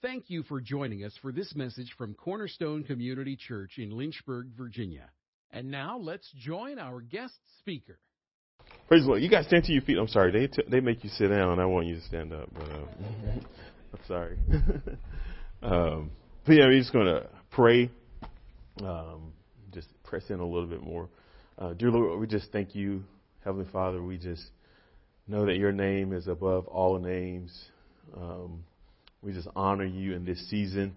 [0.00, 5.10] Thank you for joining us for this message from Cornerstone Community Church in Lynchburg, Virginia.
[5.50, 7.98] And now let's join our guest speaker.
[8.86, 9.22] Praise the Lord.
[9.22, 9.98] You guys stand to your feet.
[9.98, 10.30] I'm sorry.
[10.30, 11.58] They t- they make you sit down.
[11.58, 12.76] I want you to stand up, but uh,
[13.92, 14.38] I'm sorry.
[15.62, 16.12] um,
[16.46, 17.90] but yeah, we're just going to pray.
[18.80, 19.32] Um,
[19.74, 21.08] just press in a little bit more.
[21.58, 23.02] Uh, dear Lord, we just thank you,
[23.44, 24.00] Heavenly Father.
[24.00, 24.44] We just
[25.26, 27.52] know that your name is above all names.
[28.16, 28.62] Um,
[29.22, 30.94] we just honor you in this season.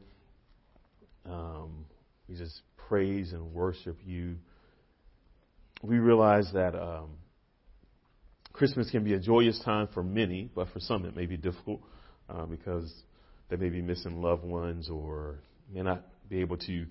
[1.25, 1.85] Um,
[2.27, 4.35] we just praise and worship you.
[5.81, 7.09] We realize that um,
[8.53, 11.81] Christmas can be a joyous time for many, but for some it may be difficult
[12.29, 12.91] uh, because
[13.49, 15.39] they may be missing loved ones or
[15.71, 16.85] may not be able to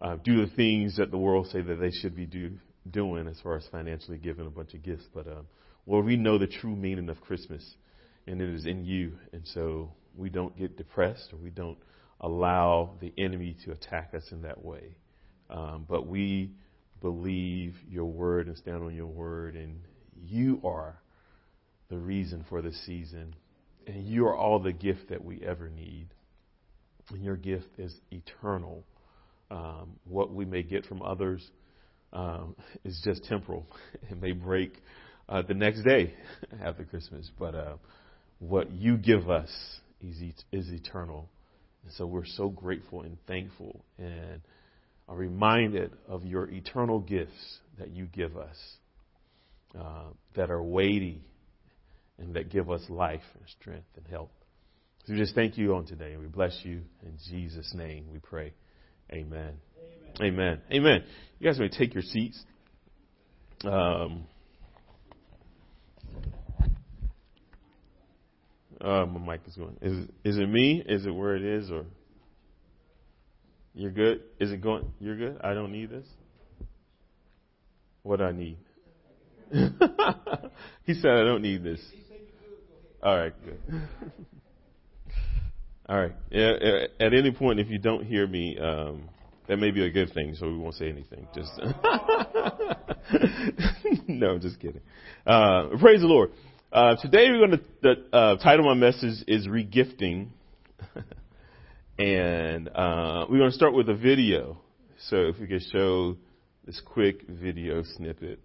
[0.00, 2.52] uh, do the things that the world say that they should be do,
[2.90, 5.04] doing as far as financially giving a bunch of gifts.
[5.14, 5.42] But uh,
[5.86, 7.62] Lord, we know the true meaning of Christmas,
[8.26, 9.12] and it is in you.
[9.32, 11.78] And so we don't get depressed or we don't
[12.20, 14.94] allow the enemy to attack us in that way.
[15.48, 16.52] Um, but we
[17.00, 19.80] believe your word and stand on your word, and
[20.22, 21.00] you are
[21.88, 23.34] the reason for the season,
[23.86, 26.08] and you are all the gift that we ever need.
[27.10, 28.84] And your gift is eternal.
[29.50, 31.44] Um, what we may get from others
[32.12, 33.66] um, is just temporal.
[34.10, 34.74] It may break
[35.28, 36.14] uh, the next day
[36.62, 37.76] after Christmas, but uh,
[38.38, 39.50] what you give us
[40.02, 40.20] is,
[40.52, 41.28] is eternal.
[41.84, 44.40] And so we're so grateful and thankful and
[45.08, 48.56] are reminded of your eternal gifts that you give us
[49.78, 50.04] uh,
[50.36, 51.22] that are weighty
[52.18, 54.30] and that give us life and strength and health.
[55.06, 56.82] So we just thank you on today and we bless you.
[57.02, 58.52] In Jesus' name we pray.
[59.12, 59.54] Amen.
[60.20, 60.34] Amen.
[60.34, 60.60] Amen.
[60.72, 61.04] Amen.
[61.38, 62.40] You guys may take your seats.
[63.64, 64.24] Um,
[68.80, 69.76] Uh, my mic is going.
[69.82, 70.82] Is is it me?
[70.86, 71.84] Is it where it is, or
[73.74, 74.22] you're good?
[74.38, 74.92] Is it going?
[75.00, 75.40] You're good.
[75.42, 76.06] I don't need this.
[78.02, 78.56] What I need?
[79.52, 81.80] he said I don't need this.
[83.02, 83.60] All right, good.
[85.88, 86.12] All right.
[87.00, 89.08] At any point, if you don't hear me, um,
[89.48, 91.26] that may be a good thing, so we won't say anything.
[91.34, 91.50] Just
[94.06, 94.80] no, I'm just kidding.
[95.26, 96.30] Uh, praise the Lord.
[96.72, 100.28] Uh, today we're going to, the uh, title of my message is regifting.
[101.98, 104.56] and uh, we're going to start with a video.
[105.08, 106.16] So if we could show
[106.64, 108.38] this quick video snippet.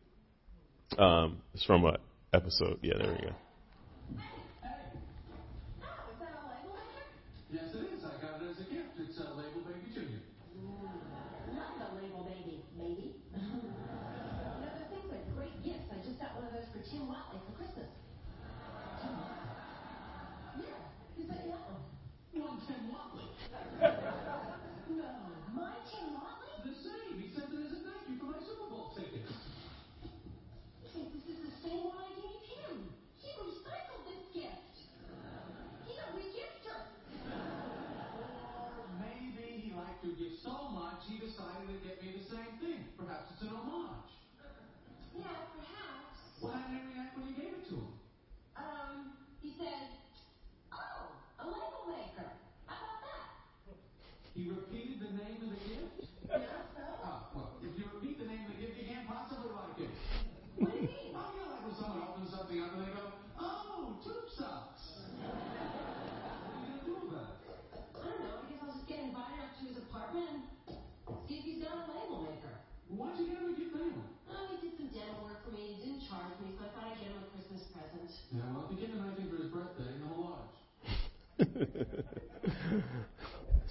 [0.98, 1.98] Um, it's from an
[2.34, 2.80] episode.
[2.82, 3.36] Yeah, there we go.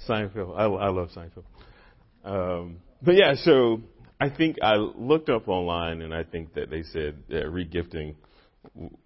[0.09, 0.57] Seinfeld.
[0.57, 1.45] I, I love Seinfeld.
[2.25, 3.83] Um, but yeah, so
[4.21, 8.15] I think I looked up online and I think that they said that regifting,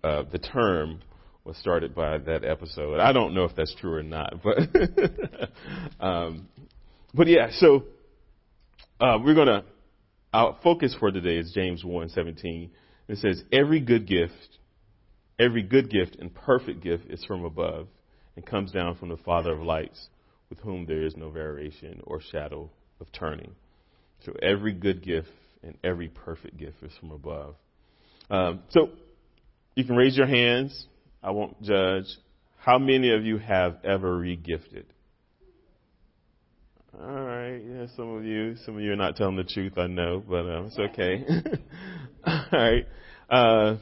[0.05, 1.01] uh, the term
[1.45, 3.01] was started by that episode.
[3.01, 5.51] I don't know if that's true or not, but,
[6.01, 6.49] um,
[7.15, 7.85] but yeah, so,
[9.01, 9.65] uh, we're gonna,
[10.33, 12.71] our focus for today is James 1, 17.
[13.09, 14.59] It says, every good gift,
[15.39, 17.89] every good gift and perfect gift is from above
[18.37, 20.09] and comes down from the Father of lights
[20.50, 23.55] with whom there is no variation or shadow of turning.
[24.25, 25.29] So every good gift
[25.62, 27.55] and every perfect gift is from above.
[28.31, 28.91] Um, so
[29.75, 30.87] you can raise your hands.
[31.23, 32.06] I won't judge.
[32.59, 34.85] How many of you have ever regifted?
[37.01, 39.87] All right, yeah, some of you, some of you are not telling the truth, I
[39.87, 41.25] know, but um, it's okay.
[42.27, 42.87] All right.
[43.31, 43.77] Uh,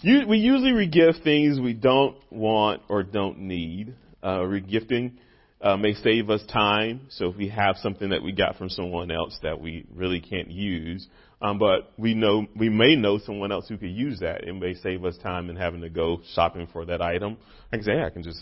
[0.00, 3.94] you, we usually regift things we don't want or don't need.
[4.22, 5.12] Uh, regifting
[5.60, 7.08] uh, may save us time.
[7.10, 10.50] So if we have something that we got from someone else that we really can't
[10.50, 11.06] use,
[11.40, 14.44] um, but we know we may know someone else who could use that.
[14.44, 17.36] It may save us time in having to go shopping for that item.
[17.72, 18.40] I can say, hey, I can just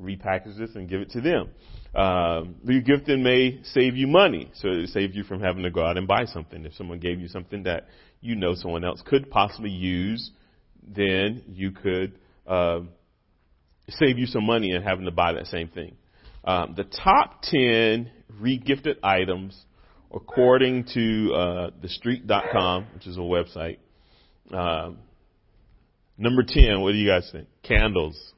[0.00, 1.50] repackage this and give it to them.
[1.94, 5.96] Um, regifting may save you money, so it saves you from having to go out
[5.96, 6.64] and buy something.
[6.64, 7.86] If someone gave you something that
[8.20, 10.30] you know someone else could possibly use,
[10.86, 12.80] then you could uh,
[13.88, 15.96] save you some money in having to buy that same thing.
[16.46, 18.10] Um, the top 10
[18.40, 19.64] regifted items,
[20.14, 23.78] according to uh, thestreet.com, which is a website.
[24.52, 24.98] Um,
[26.18, 27.48] number 10, what do you guys think?
[27.62, 28.34] Candles.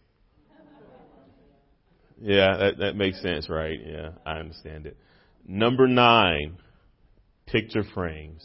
[2.21, 3.79] Yeah, that, that makes sense, right?
[3.85, 4.97] Yeah, I understand it.
[5.47, 6.57] Number nine,
[7.47, 8.43] picture frames.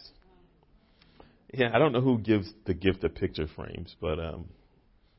[1.54, 4.46] Yeah, I don't know who gives the gift of picture frames, but um,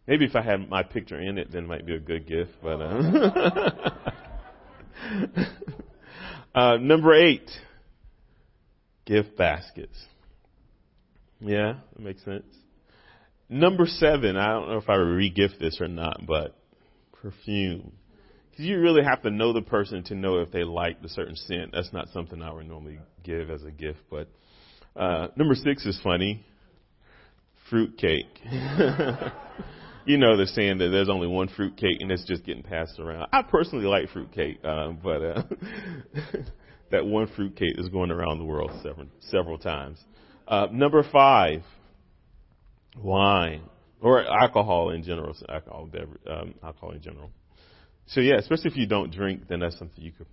[0.07, 2.53] maybe if I had my picture in it, then it might be a good gift.
[2.63, 3.91] But uh,
[6.55, 7.51] uh, number eight,
[9.05, 9.99] gift baskets.
[11.41, 12.45] Yeah, that makes sense.
[13.49, 16.57] Number seven, I don't know if I would re-gift this or not, but
[17.21, 17.93] perfume.
[18.51, 21.37] Because you really have to know the person to know if they like the certain
[21.37, 21.73] scent.
[21.73, 24.01] That's not something I would normally give as a gift.
[24.11, 24.29] But
[24.95, 26.45] uh, number six is funny.
[27.71, 28.27] Fruit cake.
[30.05, 32.99] you know they're saying that there's only one fruit cake and it's just getting passed
[32.99, 33.29] around.
[33.33, 35.43] I personally like fruit cake, uh, but uh,
[36.91, 39.99] that one fruit cake is going around the world several several times.
[40.47, 41.63] Uh, number five,
[42.97, 43.63] wine
[44.01, 47.31] or alcohol in general, alcohol beverage, um, alcohol in general.
[48.07, 50.27] So yeah, especially if you don't drink, then that's something you could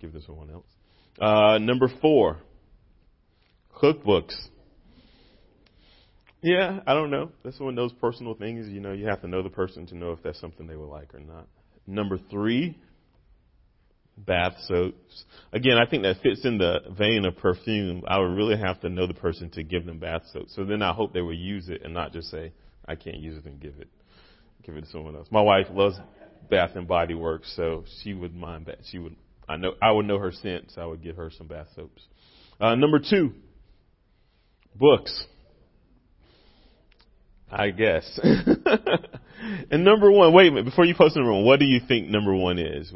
[0.00, 0.66] give to someone else.
[1.18, 2.38] Uh, number four,
[3.74, 4.34] cookbooks.
[6.44, 7.30] Yeah, I don't know.
[7.42, 8.68] That's one of those personal things.
[8.68, 10.90] You know, you have to know the person to know if that's something they would
[10.90, 11.48] like or not.
[11.86, 12.76] Number three,
[14.18, 15.24] bath soaps.
[15.54, 18.02] Again, I think that fits in the vein of perfume.
[18.06, 20.54] I would really have to know the person to give them bath soaps.
[20.54, 22.52] So then I hope they would use it and not just say,
[22.86, 23.88] I can't use it and give it,
[24.64, 25.28] give it to someone else.
[25.30, 25.96] My wife loves
[26.50, 28.80] Bath and Body Works, so she would mind that.
[28.90, 29.16] She would.
[29.48, 29.72] I know.
[29.80, 32.02] I would know her scent, so I would give her some bath soaps.
[32.60, 33.32] Uh, number two,
[34.74, 35.24] books.
[37.54, 38.18] I guess.
[39.70, 40.64] and number one, wait a minute.
[40.64, 42.92] Before you post number one, what do you think number one is?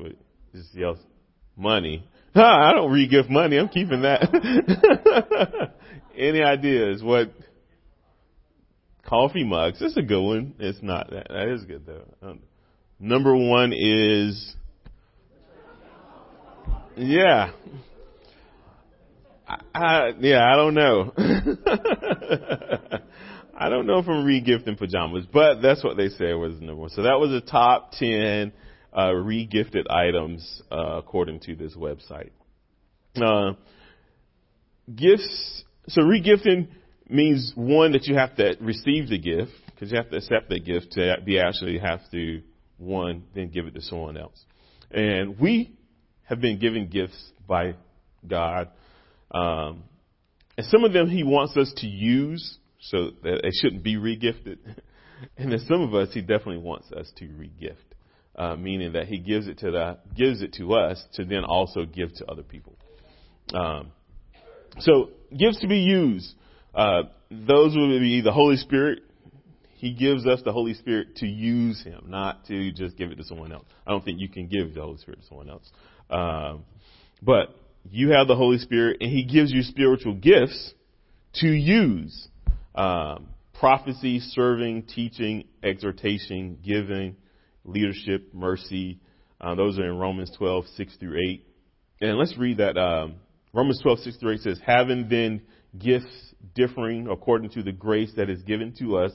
[0.53, 0.99] Just yell,
[1.57, 2.05] money.
[2.35, 3.57] I don't re-gift money.
[3.57, 5.73] I'm keeping that.
[6.19, 7.03] Any ideas?
[7.03, 7.31] What?
[9.07, 9.79] Coffee mugs.
[9.79, 10.55] That's a good one.
[10.59, 11.29] It's not that.
[11.29, 12.39] That is good though.
[12.99, 14.57] Number one is,
[16.97, 17.53] yeah.
[19.47, 21.13] I, I, yeah, I don't know.
[23.61, 26.91] I don't know if I'm regifting pajamas, but that's what they said was number one.
[26.91, 28.53] So that was the top 10
[28.93, 32.31] uh, regifted items uh, according to this website.
[33.17, 33.55] Uh,
[34.95, 36.69] gifts, so regifting
[37.09, 40.61] means one that you have to receive the gift because you have to accept the
[40.61, 42.41] gift to be actually have to
[42.77, 44.41] one, then give it to someone else.
[44.93, 45.73] And we
[46.23, 47.75] have been given gifts by
[48.25, 48.69] God.
[49.33, 49.83] Um,
[50.57, 52.59] and some of them he wants us to use
[52.91, 54.59] so that they shouldn't be regifted.
[55.37, 57.77] and then some of us he definitely wants us to regift.
[58.37, 61.85] Uh, meaning that he gives it to the, gives it to us to then also
[61.85, 62.77] give to other people.
[63.53, 63.91] Um,
[64.79, 66.35] so gifts to be used.
[66.73, 69.01] Uh, those would be the Holy Spirit,
[69.79, 73.25] he gives us the Holy Spirit to use Him, not to just give it to
[73.25, 73.65] someone else.
[73.87, 75.71] I don't think you can give the Holy Spirit to someone else.
[76.11, 76.65] Um,
[77.23, 77.55] but
[77.89, 80.75] you have the Holy Spirit, and He gives you spiritual gifts
[81.35, 82.27] to use.
[82.75, 87.17] Um, prophecy, serving, teaching, exhortation, giving,
[87.65, 89.01] leadership, mercy.
[89.41, 91.47] Uh, those are in Romans 12, 6 through 8.
[92.01, 92.77] And let's read that.
[92.77, 93.17] Um,
[93.53, 95.43] Romans 12, 6 through 8 says, having then
[95.77, 99.13] gifts differing according to the grace that is given to us,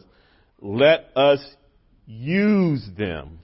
[0.60, 1.44] let us
[2.06, 3.40] use them.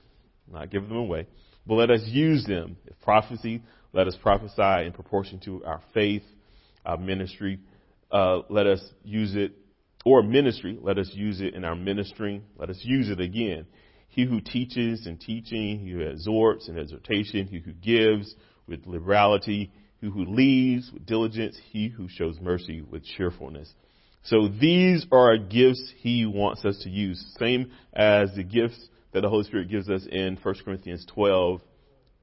[0.51, 1.27] Not give them away,
[1.65, 2.77] but let us use them.
[2.85, 3.61] If prophecy,
[3.93, 6.23] let us prophesy in proportion to our faith,
[6.85, 7.59] our ministry.
[8.11, 9.53] Uh, let us use it,
[10.05, 12.43] or ministry, let us use it in our ministering.
[12.57, 13.65] Let us use it again.
[14.07, 18.35] He who teaches in teaching, he who exhorts in exhortation, he who gives
[18.67, 23.71] with liberality, he who leads with diligence, he who shows mercy with cheerfulness.
[24.23, 29.29] So these are gifts he wants us to use, same as the gifts that the
[29.29, 31.61] Holy Spirit gives us in 1 Corinthians 12,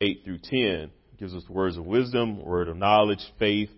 [0.01, 0.61] 8 through 10.
[0.61, 3.71] It gives us words of wisdom, word of knowledge, faith,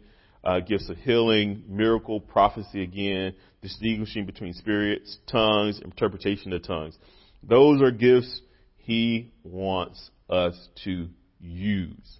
[0.45, 6.97] uh, gifts of healing, miracle, prophecy again, distinguishing between spirits, tongues, interpretation of tongues.
[7.43, 8.41] Those are gifts
[8.77, 10.55] he wants us
[10.85, 11.09] to
[11.41, 12.19] use,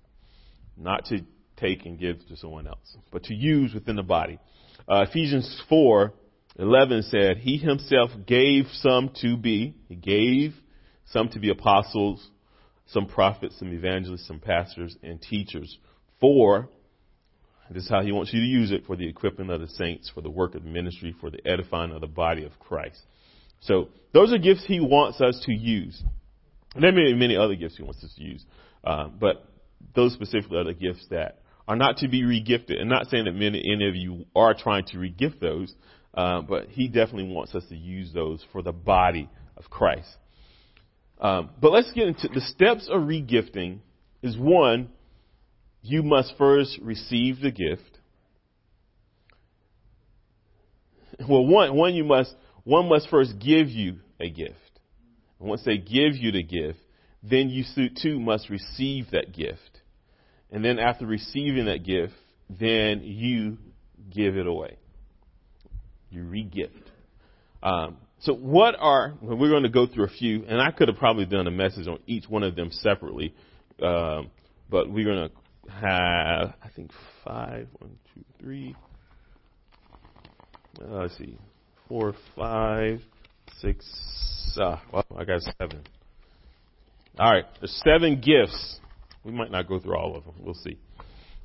[0.77, 1.21] not to
[1.57, 4.39] take and give to someone else, but to use within the body.
[4.89, 6.13] Uh, Ephesians 4,
[6.59, 10.55] 11 said, He himself gave some to be, He gave
[11.07, 12.27] some to be apostles,
[12.87, 15.79] some prophets, some evangelists, some pastors, and teachers
[16.21, 16.69] for,
[17.71, 20.11] this is how He wants you to use it, for the equipping of the saints,
[20.15, 23.01] for the work of the ministry, for the edifying of the body of Christ.
[23.61, 26.03] So, those are gifts He wants us to use.
[26.75, 28.45] And there may be many other gifts He wants us to use.
[28.85, 29.45] Uh, but
[29.95, 32.81] those specifically are the gifts that are not to be regifted.
[32.81, 35.75] And not saying that many, any of you are trying to regift those,
[36.15, 40.09] uh, but he definitely wants us to use those for the body of Christ.
[41.21, 43.81] Um, but let's get into the steps of regifting.
[44.21, 44.89] Is one,
[45.83, 47.99] you must first receive the gift.
[51.29, 54.55] Well, one, one you must, one must first give you a gift.
[55.41, 56.79] And once they give you the gift,
[57.23, 57.65] then you
[58.01, 59.81] too must receive that gift.
[60.51, 62.15] And then after receiving that gift,
[62.49, 63.59] then you
[64.15, 64.79] give it away.
[66.11, 66.91] You re-gift.
[67.63, 70.89] Um, so what are, well, we're going to go through a few, and I could
[70.89, 73.35] have probably done a message on each one of them separately,
[73.83, 74.31] um,
[74.71, 75.35] but we're going to
[75.69, 76.91] have, I think,
[77.25, 78.75] five, one, two, three,
[80.81, 81.37] uh, let's see,
[81.89, 83.01] four, five,
[83.61, 83.85] six,
[84.61, 85.83] uh, well, I got seven.
[87.19, 88.79] All right, there's seven gifts
[89.25, 90.35] we might not go through all of them.
[90.41, 90.79] We'll see.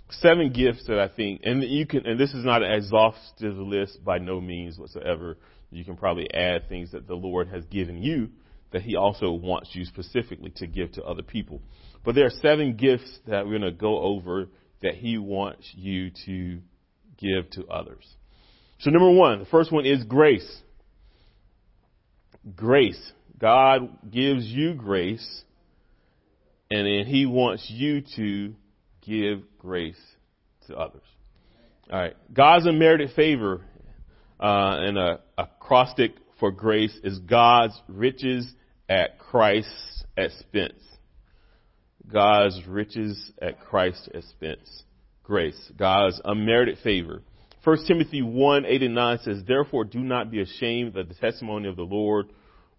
[0.10, 4.04] Seven gifts that I think, and you can, and this is not an exhaustive list
[4.06, 5.38] by no means whatsoever.
[5.72, 8.30] You can probably add things that the Lord has given you
[8.72, 11.62] that He also wants you specifically to give to other people.
[12.04, 14.48] But there are seven gifts that we're going to go over
[14.82, 16.60] that He wants you to
[17.18, 18.06] give to others.
[18.80, 20.62] So number one, the first one is grace.
[22.56, 23.12] Grace.
[23.40, 25.44] God gives you grace
[26.74, 28.56] and then he wants you to
[29.06, 30.00] give grace
[30.68, 31.04] to others.
[31.92, 32.16] All right.
[32.34, 33.62] God's unmerited favor
[34.40, 38.52] uh, and a acrostic for grace is God's riches
[38.90, 40.82] at Christ's expense.
[42.12, 44.84] God's riches at Christ's expense.
[45.24, 45.72] Grace.
[45.78, 47.22] God's unmerited favor.
[47.64, 51.70] 1 Timothy 1, 8 and 9 says, Therefore do not be ashamed of the testimony
[51.70, 52.28] of the Lord,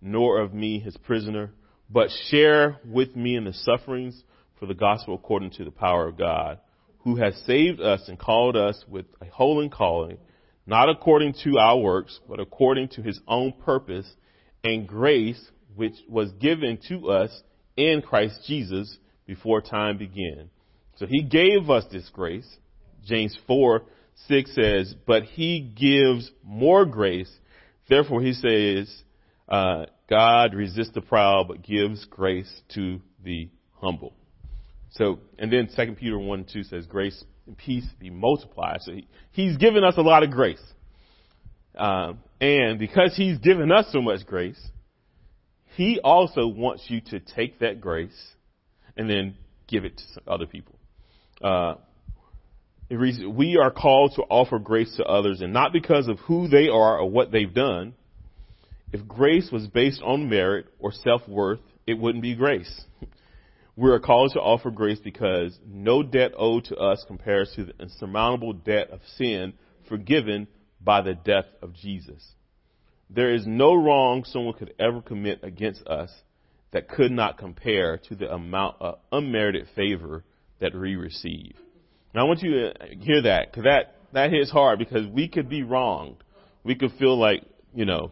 [0.03, 1.53] nor of me, his prisoner,
[1.89, 4.23] but share with me in the sufferings
[4.61, 6.59] for the gospel according to the power of God,
[6.99, 10.19] who has saved us and called us with a holy calling,
[10.67, 14.11] not according to our works, but according to his own purpose
[14.63, 15.43] and grace,
[15.77, 17.31] which was given to us
[17.77, 20.51] in Christ Jesus before time began.
[20.97, 22.49] So he gave us this grace.
[23.05, 23.83] James 4,
[24.29, 27.31] 6 says, but he gives more grace.
[27.89, 29.03] Therefore he says,
[29.49, 33.49] uh, God resists the proud, but gives grace to the
[33.81, 34.15] humble.
[34.93, 38.83] So, and then Second Peter 1 2 says, grace and peace be multiplied.
[38.83, 40.63] So he, he's given us a lot of grace.
[41.77, 44.61] Um, and because he's given us so much grace,
[45.77, 48.34] he also wants you to take that grace
[48.97, 49.37] and then
[49.67, 50.79] give it to other people.
[51.43, 51.75] Uh,
[52.91, 56.99] we are called to offer grace to others and not because of who they are
[56.99, 57.95] or what they've done,
[58.93, 62.85] if grace was based on merit or self-worth, it wouldn't be grace.
[63.77, 67.73] We are called to offer grace because no debt owed to us compares to the
[67.81, 69.55] insurmountable debt of sin
[69.89, 70.47] forgiven
[70.81, 72.25] by the death of Jesus.
[73.11, 76.11] There is no wrong someone could ever commit against us
[76.75, 80.25] that could not compare to the amount of unmerited favor
[80.61, 81.55] that we receive.
[82.13, 85.49] Now I want you to hear that because that, that hits hard because we could
[85.49, 86.17] be wronged.
[86.65, 88.11] We could feel like, you know,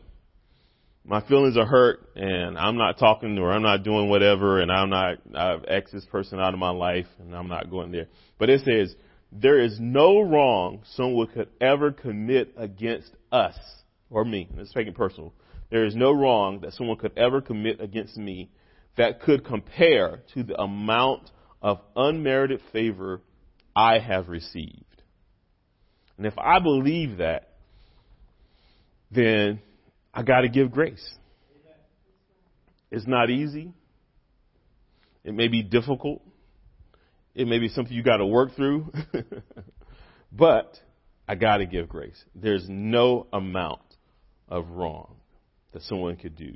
[1.04, 4.90] my feelings are hurt and I'm not talking or I'm not doing whatever and I'm
[4.90, 8.06] not, I've X this person out of my life and I'm not going there.
[8.38, 8.94] But it says,
[9.32, 13.58] there is no wrong someone could ever commit against us
[14.08, 14.48] or me.
[14.56, 15.32] Let's make it personal.
[15.72, 18.50] There is no wrong that someone could ever commit against me
[18.98, 21.30] that could compare to the amount
[21.62, 23.22] of unmerited favor
[23.74, 24.84] I have received.
[26.18, 27.54] And if I believe that,
[29.10, 29.62] then
[30.12, 31.14] I got to give grace.
[32.90, 33.72] It's not easy.
[35.24, 36.20] It may be difficult.
[37.34, 38.92] It may be something you got to work through.
[40.32, 40.78] but
[41.26, 42.22] I got to give grace.
[42.34, 43.80] There's no amount
[44.50, 45.16] of wrong
[45.72, 46.54] that someone could do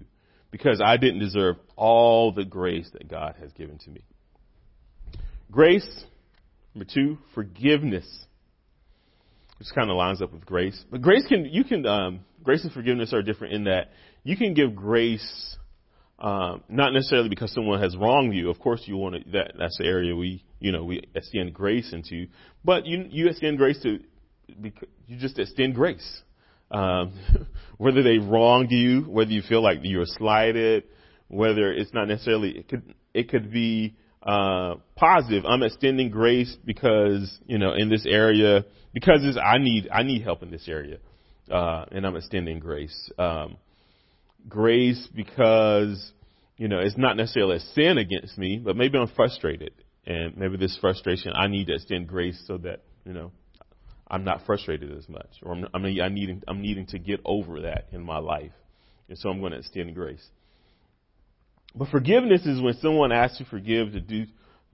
[0.51, 4.03] because I didn't deserve all the grace that God has given to me.
[5.51, 6.05] Grace,
[6.75, 8.07] number two, forgiveness.
[9.59, 10.85] Which kind of lines up with grace.
[10.91, 13.91] But grace can, you can, um, grace and forgiveness are different in that
[14.23, 15.57] you can give grace
[16.19, 18.49] Um, not necessarily because someone has wronged you.
[18.49, 21.93] Of course, you want to, that, that's the area we, you know, we extend grace
[21.93, 22.27] into.
[22.65, 24.01] But you, you extend grace to,
[25.07, 26.23] you just extend grace.
[26.71, 27.13] Um,
[27.79, 30.85] whether they wronged you, whether you feel like you're slighted,
[31.29, 35.45] whether it's not necessarily, it could, it could be, uh, positive.
[35.47, 40.43] I'm extending grace because, you know, in this area, because I need, I need help
[40.43, 40.99] in this area.
[41.51, 43.11] Uh, and I'm extending grace.
[43.19, 43.57] Um,
[44.49, 46.13] grace because,
[46.57, 49.73] you know, it's not necessarily a sin against me, but maybe I'm frustrated.
[50.07, 53.33] And maybe this frustration, I need to extend grace so that, you know,
[54.09, 55.29] I'm not frustrated as much.
[55.43, 58.53] Or I'm, I mean, I needing, I'm needing to get over that in my life.
[59.09, 60.25] And so I'm going to extend grace.
[61.75, 64.27] But forgiveness is when someone asks you forgive to do,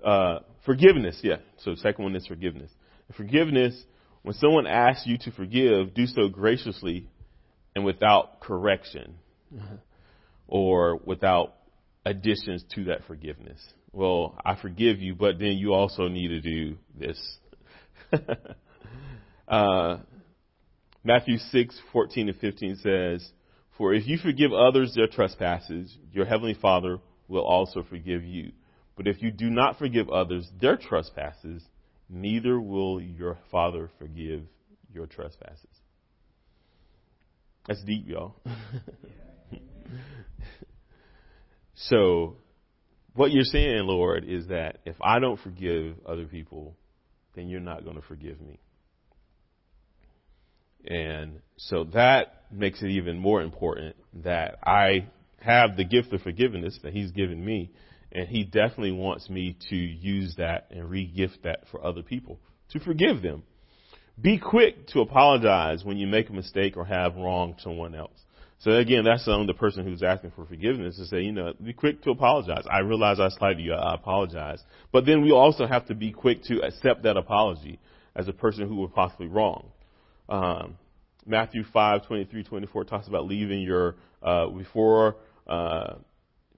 [0.04, 1.36] uh, forgiveness, yeah.
[1.58, 2.70] So the second one is forgiveness.
[3.16, 3.82] forgiveness,
[4.22, 7.08] when someone asks you to forgive, do so graciously
[7.74, 9.16] and without correction.
[10.52, 11.54] or without
[12.04, 13.58] additions to that forgiveness.
[13.92, 17.38] Well, I forgive you, but then you also need to do this.
[19.49, 19.99] uh,
[21.04, 23.30] Matthew 6, 14 and 15 says,
[23.76, 28.52] For if you forgive others their trespasses, your heavenly Father will also forgive you.
[28.96, 31.62] But if you do not forgive others their trespasses,
[32.08, 34.42] neither will your Father forgive
[34.92, 35.66] your trespasses.
[37.66, 38.34] That's deep, y'all.
[41.75, 42.37] so,
[43.14, 46.76] what you're saying, Lord, is that if I don't forgive other people,
[47.34, 48.58] then you're not going to forgive me.
[50.86, 55.08] And so that makes it even more important that I
[55.40, 57.70] have the gift of forgiveness that He's given me.
[58.10, 62.38] And He definitely wants me to use that and re-gift that for other people,
[62.70, 63.42] to forgive them.
[64.20, 68.18] Be quick to apologize when you make a mistake or have wronged someone else.
[68.58, 71.72] So again, that's on the person who's asking for forgiveness to say, you know, be
[71.72, 72.64] quick to apologize.
[72.70, 73.72] I realize I slighted you.
[73.72, 74.62] I apologize.
[74.92, 77.80] But then we also have to be quick to accept that apology
[78.14, 79.72] as a person who was possibly wrong.
[80.29, 80.78] Um,
[81.26, 85.95] Matthew 5, 23, 24 talks about leaving your, uh, before, uh,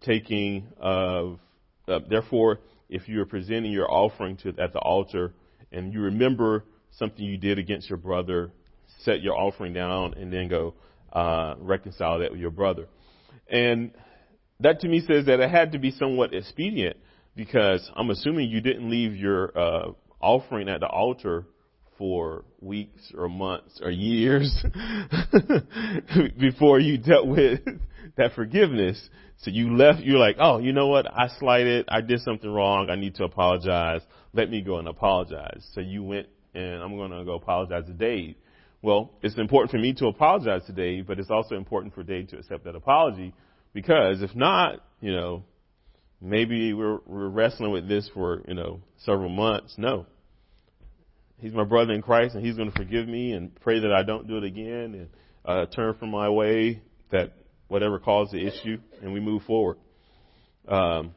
[0.00, 1.38] taking of,
[1.88, 5.34] uh, therefore, if you are presenting your offering to, at the altar
[5.72, 8.52] and you remember something you did against your brother,
[9.02, 10.74] set your offering down and then go,
[11.12, 12.86] uh, reconcile that with your brother.
[13.48, 13.92] And
[14.60, 16.96] that to me says that it had to be somewhat expedient
[17.36, 21.46] because I'm assuming you didn't leave your uh, offering at the altar
[21.98, 24.64] for weeks or months or years
[26.38, 27.60] before you dealt with
[28.16, 29.08] that forgiveness.
[29.38, 31.06] So you left, you're like, oh, you know what?
[31.06, 31.86] I slighted.
[31.88, 32.88] I did something wrong.
[32.90, 34.00] I need to apologize.
[34.32, 35.66] Let me go and apologize.
[35.74, 38.36] So you went and I'm going to go apologize to Dave.
[38.82, 42.28] Well, it's important for me to apologize to Dave, but it's also important for Dave
[42.28, 43.34] to accept that apology
[43.72, 45.44] because if not, you know,
[46.20, 49.74] maybe we're, we're wrestling with this for, you know, several months.
[49.78, 50.06] No.
[51.38, 54.02] He's my brother in Christ and he's going to forgive me and pray that I
[54.02, 55.08] don't do it again and
[55.44, 57.32] uh, turn from my way that
[57.68, 59.78] whatever caused the issue and we move forward.
[60.66, 61.14] Um,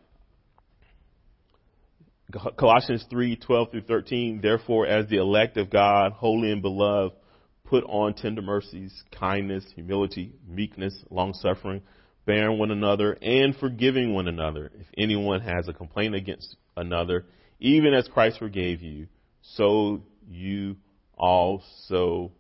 [2.58, 7.16] Colossians 3, 12 through 13, therefore as the elect of God, holy and beloved,
[7.64, 11.82] put on tender mercies, kindness, humility, meekness, long suffering,
[12.26, 14.72] bearing one another, and forgiving one another.
[14.78, 17.26] If anyone has a complaint against another,
[17.60, 19.08] even as Christ forgave you,
[19.56, 20.78] so you
[21.18, 22.32] also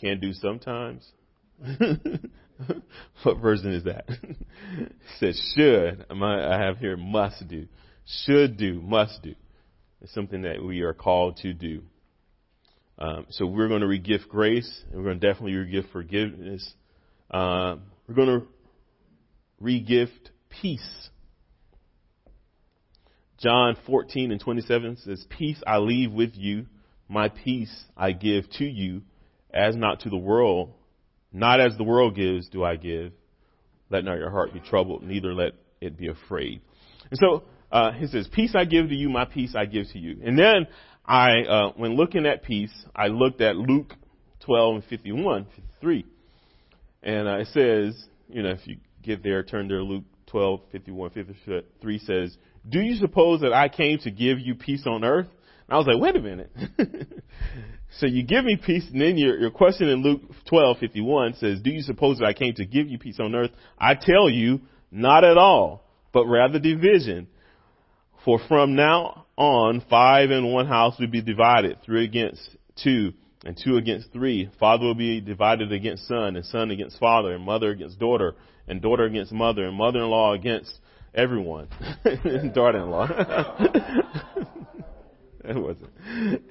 [0.00, 1.10] can do sometimes.
[3.22, 4.04] what version is that?
[4.08, 6.04] it says should.
[6.10, 7.66] I have here must do.
[8.06, 9.34] Should do, must do.
[10.02, 11.82] It's something that we are called to do.
[12.98, 16.74] Um, so we're going to regift grace, and we're going to definitely regift forgiveness.
[17.30, 17.76] Uh,
[18.06, 18.46] we're going to
[19.62, 20.30] regift
[20.60, 21.08] peace.
[23.38, 26.66] John 14 and 27 says, Peace I leave with you,
[27.08, 29.02] my peace I give to you,
[29.52, 30.72] as not to the world,
[31.32, 33.12] not as the world gives do I give.
[33.90, 36.62] Let not your heart be troubled, neither let it be afraid.
[37.10, 39.98] And so uh, he says, Peace I give to you, my peace I give to
[39.98, 40.20] you.
[40.24, 40.66] And then
[41.04, 43.94] I, uh, when looking at peace, I looked at Luke
[44.40, 46.06] 12 and 51, 53.
[47.02, 51.10] And uh, it says, you know, if you get there, turn to Luke 12, 51,
[51.10, 52.36] 53 says,
[52.68, 55.26] Do you suppose that I came to give you peace on earth?
[55.68, 56.50] And I was like, wait a minute.
[57.98, 61.60] so you give me peace, and then your, your question in Luke 12, 51 says,
[61.60, 63.50] Do you suppose that I came to give you peace on earth?
[63.78, 67.28] I tell you, not at all, but rather division.
[68.24, 73.12] For from now on, five in one house will be divided, three against two,
[73.44, 74.50] and two against three.
[74.58, 78.34] Father will be divided against son, and son against father, and mother against daughter,
[78.66, 80.78] and daughter against mother, and mother-in-law against
[81.14, 81.68] everyone.
[82.54, 83.08] daughter-in-law.
[85.44, 85.90] it wasn't.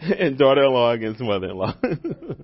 [0.02, 1.76] And daughter-in-law against mother-in-law.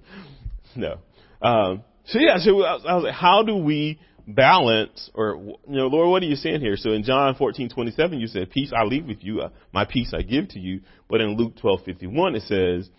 [0.76, 1.00] no.
[1.42, 5.58] Um, so yeah, so I was, I was like, how do we balance, or you
[5.68, 6.76] know, Lord, what are you saying here?
[6.78, 9.86] So in John fourteen twenty seven, you said, "Peace I leave with you, uh, my
[9.86, 12.90] peace I give to you." But in Luke twelve fifty one, it says,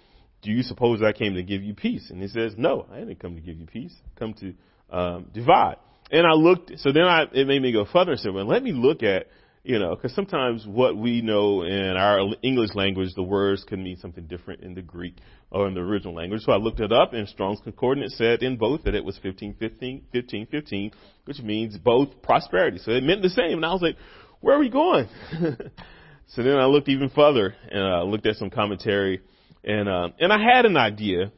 [0.42, 3.20] "Do you suppose I came to give you peace?" And he says, "No, I didn't
[3.20, 3.94] come to give you peace.
[4.04, 4.54] I come to
[4.90, 5.76] um, divide."
[6.10, 8.62] And I looked, so then I it made me go further and said, "Well, let
[8.62, 9.26] me look at."
[9.62, 13.98] You know, because sometimes what we know in our English language, the words can mean
[13.98, 15.18] something different in the Greek
[15.50, 16.40] or in the original language.
[16.46, 19.56] So I looked it up, and Strong's Concordance said in both that it was 15,
[19.60, 20.90] 15, 15, 15,
[21.26, 22.78] which means both prosperity.
[22.78, 23.58] So it meant the same.
[23.58, 23.96] And I was like,
[24.40, 25.08] where are we going?
[26.28, 29.20] so then I looked even further, and I uh, looked at some commentary,
[29.64, 31.32] and uh, and I had an idea.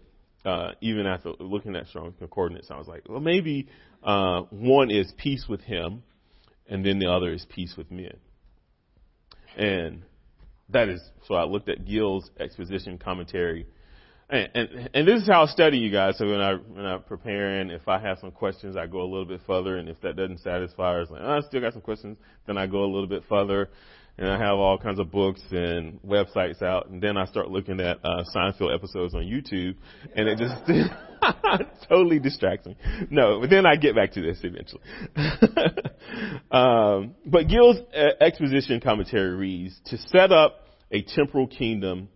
[0.44, 3.68] Uh, even after looking at Strong's Concordance, I was like, well, maybe
[4.02, 6.02] uh, one is peace with him,
[6.68, 8.16] and then the other is peace with men.
[9.56, 10.02] And
[10.70, 13.66] that is, so I looked at Gill's exposition commentary.
[14.30, 16.16] And, and, and this is how I study you guys.
[16.16, 19.26] So when I, when I'm preparing, if I have some questions, I go a little
[19.26, 19.76] bit further.
[19.76, 22.16] And if that doesn't satisfy, I was like, oh, I still got some questions.
[22.46, 23.68] Then I go a little bit further
[24.18, 27.80] and I have all kinds of books and websites out, and then I start looking
[27.80, 29.76] at uh, Seinfeld episodes on YouTube,
[30.14, 30.54] and it just
[31.88, 32.76] totally distracts me.
[33.10, 34.82] No, but then I get back to this eventually.
[36.50, 42.08] um, but Gill's uh, exposition commentary reads: to set up a temporal kingdom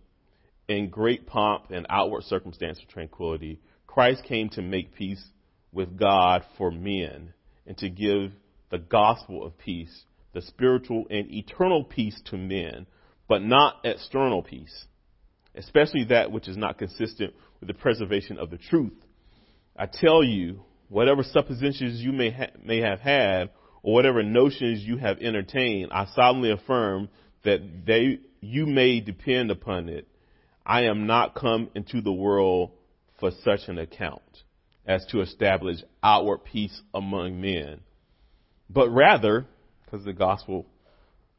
[0.67, 5.23] in great pomp and outward circumstance of tranquility, Christ came to make peace
[5.71, 7.33] with God for men
[7.65, 8.31] and to give
[8.69, 12.85] the gospel of peace the spiritual and eternal peace to men,
[13.27, 14.85] but not external peace,
[15.55, 18.93] especially that which is not consistent with the preservation of the truth.
[19.75, 23.49] I tell you, whatever suppositions you may, ha- may have had,
[23.83, 27.09] or whatever notions you have entertained, I solemnly affirm
[27.43, 30.07] that they, you may depend upon it.
[30.65, 32.71] I am not come into the world
[33.19, 34.21] for such an account
[34.85, 37.81] as to establish outward peace among men,
[38.69, 39.45] but rather
[39.87, 40.65] because the gospel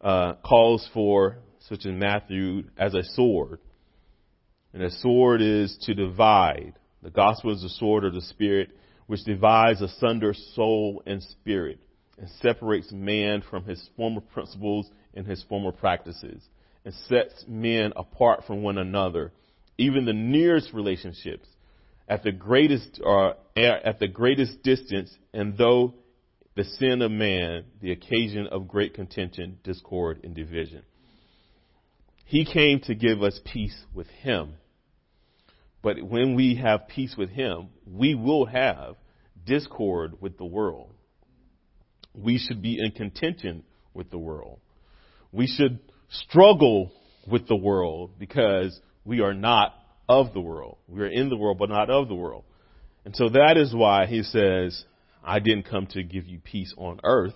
[0.00, 3.60] uh, calls for, such in Matthew, as a sword.
[4.72, 6.74] And a sword is to divide.
[7.02, 8.70] The gospel is the sword of the Spirit,
[9.06, 11.78] which divides asunder soul and spirit
[12.18, 16.42] and separates man from his former principles and his former practices
[16.84, 19.32] and sets men apart from one another,
[19.78, 21.48] even the nearest relationships
[22.08, 25.94] at the greatest or at the greatest distance and though
[26.58, 30.82] the sin of man, the occasion of great contention, discord, and division.
[32.24, 34.54] He came to give us peace with him.
[35.82, 38.96] But when we have peace with him, we will have
[39.46, 40.92] discord with the world.
[42.12, 43.62] We should be in contention
[43.94, 44.58] with the world.
[45.30, 45.78] We should
[46.10, 46.90] struggle
[47.30, 49.74] with the world because we are not
[50.08, 50.78] of the world.
[50.88, 52.42] We are in the world, but not of the world.
[53.04, 54.84] And so that is why he says,
[55.24, 57.34] I didn't come to give you peace on earth.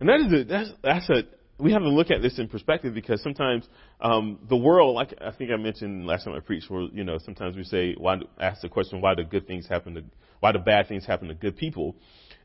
[0.00, 1.22] And that is a, that's, that's a,
[1.58, 3.66] we have to look at this in perspective because sometimes
[4.00, 7.18] um, the world, like I think I mentioned last time I preached, where you know
[7.18, 10.04] sometimes we say, why ask the question, why do good things happen to,
[10.40, 11.94] why do bad things happen to good people?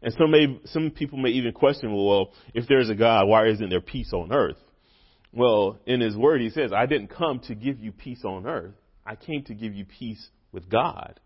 [0.02, 3.70] And some may, some people may even question, well, if there's a God, why isn't
[3.70, 4.58] there peace on earth?
[5.34, 8.76] Well, in His Word, He says, I didn't come to give you peace on earth.
[9.06, 11.20] I came to give you peace with God.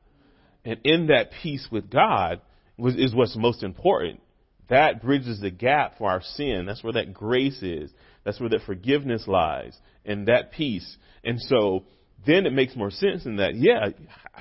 [0.65, 2.41] And in that peace with God,
[2.83, 4.21] is what's most important.
[4.69, 6.65] That bridges the gap for our sin.
[6.65, 7.91] That's where that grace is.
[8.23, 10.97] That's where that forgiveness lies and that peace.
[11.23, 11.85] And so
[12.25, 13.89] then it makes more sense in that, yeah,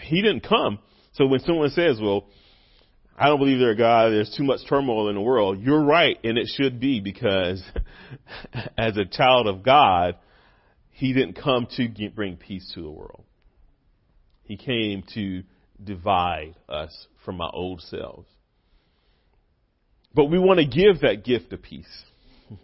[0.01, 0.79] he didn't come.
[1.13, 2.27] So when someone says, well,
[3.19, 6.17] I don't believe there's a God, there's too much turmoil in the world, you're right,
[6.25, 7.63] and it should be because
[8.79, 10.17] as a child of God,
[10.91, 13.25] he didn't come to bring peace to the world.
[14.45, 15.43] He came to
[15.85, 18.29] divide us from our old selves.
[20.15, 22.05] But we want to give that gift of peace.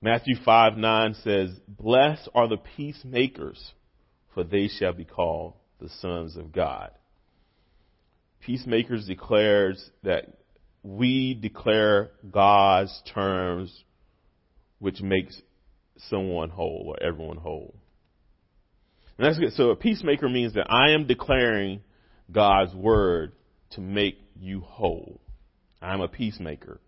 [0.00, 3.72] Matthew 5 9 says, Blessed are the peacemakers,
[4.34, 6.90] for they shall be called the sons of God.
[8.40, 10.38] Peacemakers declares that
[10.82, 13.82] we declare God's terms
[14.78, 15.40] which makes
[16.08, 17.74] someone whole or everyone whole.
[19.18, 19.52] And that's good.
[19.54, 21.80] So a peacemaker means that I am declaring
[22.30, 23.32] God's word
[23.70, 25.20] to make you whole.
[25.80, 26.80] I'm a peacemaker.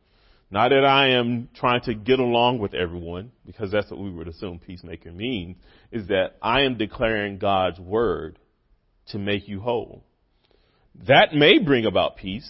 [0.50, 4.28] Not that I am trying to get along with everyone, because that's what we would
[4.28, 5.56] assume peacemaker means,
[5.92, 8.38] is that I am declaring God's word
[9.08, 10.04] to make you whole.
[11.06, 12.48] That may bring about peace,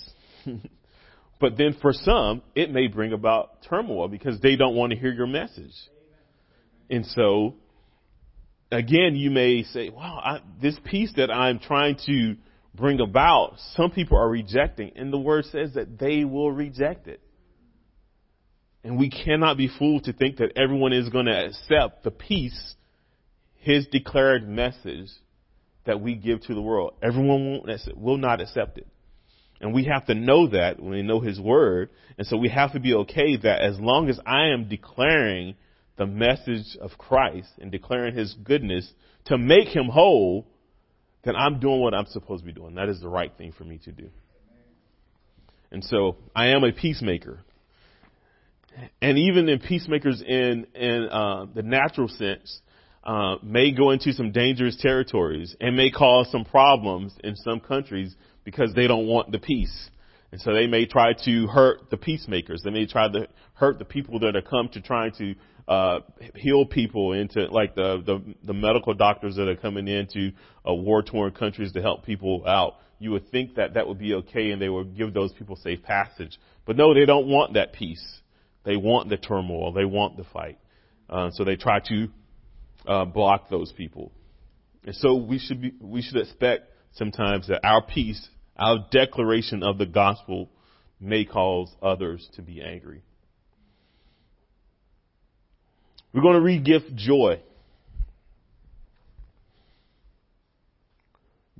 [1.41, 5.13] but then for some, it may bring about turmoil because they don't want to hear
[5.13, 5.75] your message.
[6.89, 7.57] And so,
[8.71, 12.37] again, you may say, wow, I, this peace that I'm trying to
[12.75, 14.93] bring about, some people are rejecting.
[14.97, 17.21] And the word says that they will reject it.
[18.85, 22.75] And we cannot be fooled to think that everyone is going to accept the peace,
[23.57, 25.09] his declared message
[25.85, 26.95] that we give to the world.
[27.03, 27.63] Everyone
[27.97, 28.87] will not accept it.
[29.61, 31.91] And we have to know that when we know his word.
[32.17, 35.57] And so we have to be okay that as long as I am declaring
[35.99, 38.91] the message of Christ and declaring his goodness
[39.27, 40.47] to make him whole,
[41.25, 42.77] then I'm doing what I'm supposed to be doing.
[42.77, 44.09] That is the right thing for me to do.
[45.71, 47.41] And so I am a peacemaker.
[49.03, 52.61] And even in peacemakers in, in uh, the natural sense,
[53.05, 58.15] uh, may go into some dangerous territories and may cause some problems in some countries
[58.45, 59.91] because they don't want the peace.
[60.31, 62.63] And so they may try to hurt the peacemakers.
[62.63, 65.35] They may try to hurt the people that are come to trying to
[65.69, 66.01] uh,
[66.35, 70.33] heal people into like the, the the medical doctors that are coming into
[70.67, 72.77] uh, war torn countries to help people out.
[72.99, 75.83] You would think that that would be okay, and they would give those people safe
[75.83, 76.39] passage.
[76.65, 78.05] But no, they don't want that peace.
[78.65, 79.73] They want the turmoil.
[79.73, 80.59] They want the fight.
[81.09, 82.09] Uh, so they try to
[82.87, 84.11] uh, block those people.
[84.85, 88.27] And so we should be we should expect sometimes that our peace,
[88.57, 90.51] our declaration of the gospel,
[90.99, 93.03] may cause others to be angry.
[96.13, 97.41] We're going to read gift joy.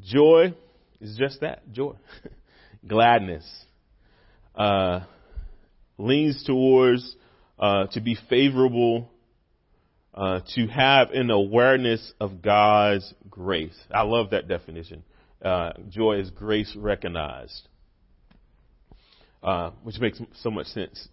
[0.01, 0.55] Joy
[1.01, 1.95] is just that joy,
[2.87, 3.47] gladness.
[4.55, 5.01] Uh,
[5.99, 7.15] leans towards
[7.59, 9.11] uh, to be favorable,
[10.15, 13.79] uh, to have an awareness of God's grace.
[13.93, 15.05] I love that definition.
[15.43, 17.69] Uh, joy is grace recognized,
[19.43, 21.07] uh, which makes so much sense.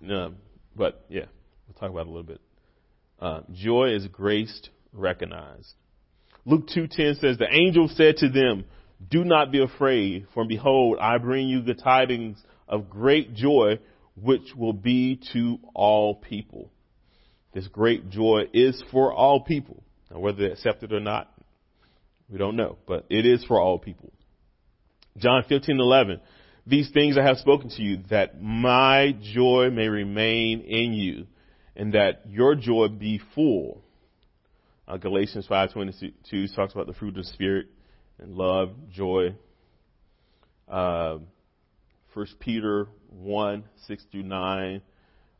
[0.76, 1.26] but yeah,
[1.67, 2.41] we'll talk about it a little bit.
[3.19, 5.73] Uh, joy is graced, recognized.
[6.45, 8.65] Luke 2:10 says, "The angel said to them,
[9.10, 13.80] Do not be afraid, for behold, I bring you the tidings of great joy,
[14.15, 16.71] which will be to all people."
[17.54, 19.82] This great joy is for all people.
[20.12, 21.32] Now, whether they accept it or not,
[22.30, 24.12] we don't know, but it is for all people.
[25.17, 26.19] John 15:11,
[26.67, 31.28] "These things I have spoken to you, that my joy may remain in you."
[31.76, 33.82] And that your joy be full.
[34.88, 37.68] Uh, Galatians 5:22 talks about the fruit of the spirit
[38.20, 39.36] and love, joy.
[40.68, 41.20] Uh,
[42.14, 44.82] 1 Peter 1, 6 through 9.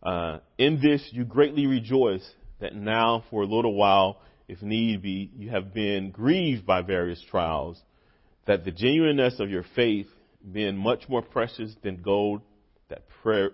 [0.04, 2.28] Uh, in this you greatly rejoice
[2.60, 7.22] that now for a little while, if need be, you have been grieved by various
[7.30, 7.82] trials,
[8.46, 10.08] that the genuineness of your faith,
[10.52, 12.42] being much more precious than gold
[12.90, 13.04] that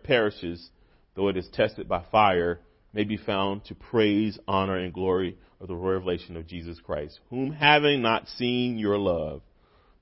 [0.04, 0.70] perishes,
[1.16, 2.60] though it is tested by fire,
[2.94, 7.52] may be found to praise, honor, and glory of the revelation of Jesus Christ, whom
[7.52, 9.42] having not seen your love,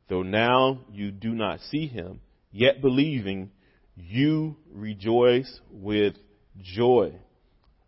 [0.08, 2.22] though now you do not see him,
[2.52, 3.52] yet believing,
[3.96, 6.16] you rejoice with
[6.62, 7.14] joy,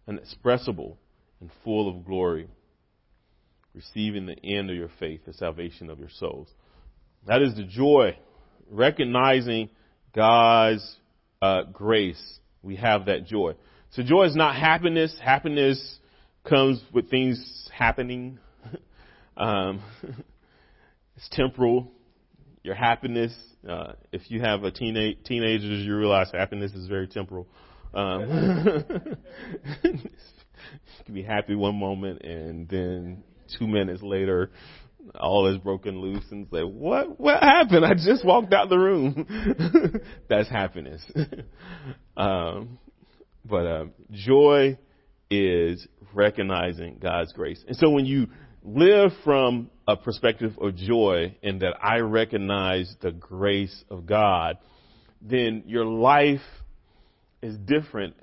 [0.08, 0.98] inexpressible
[1.40, 2.48] and full of glory,
[3.74, 6.50] receiving the end of your faith, the salvation of your souls.
[7.28, 8.18] That is the joy,
[8.70, 9.70] recognizing
[10.14, 10.98] God's
[11.42, 12.40] uh, grace.
[12.62, 13.54] We have that joy.
[13.92, 15.14] So joy is not happiness.
[15.22, 16.00] Happiness
[16.48, 18.40] comes with things happening.
[19.38, 19.82] um,
[21.18, 21.92] it's temporal.
[22.64, 23.34] Your happiness,
[23.68, 27.48] uh, if you have a teenage teenagers, you realize happiness is very temporal.
[27.94, 28.22] Um,
[29.84, 30.00] you
[31.06, 33.24] can be happy one moment and then
[33.58, 34.52] two minutes later,
[35.20, 37.84] all is broken loose and say, what, what happened?
[37.84, 39.28] I just walked out the room.
[40.30, 41.02] That's happiness.
[42.16, 42.78] um,
[43.46, 44.78] but uh, joy
[45.30, 47.64] is recognizing God's grace.
[47.68, 48.28] And so when you
[48.64, 54.58] live from a perspective of joy and that I recognize the grace of God,
[55.22, 56.42] then your life
[57.42, 58.16] is different.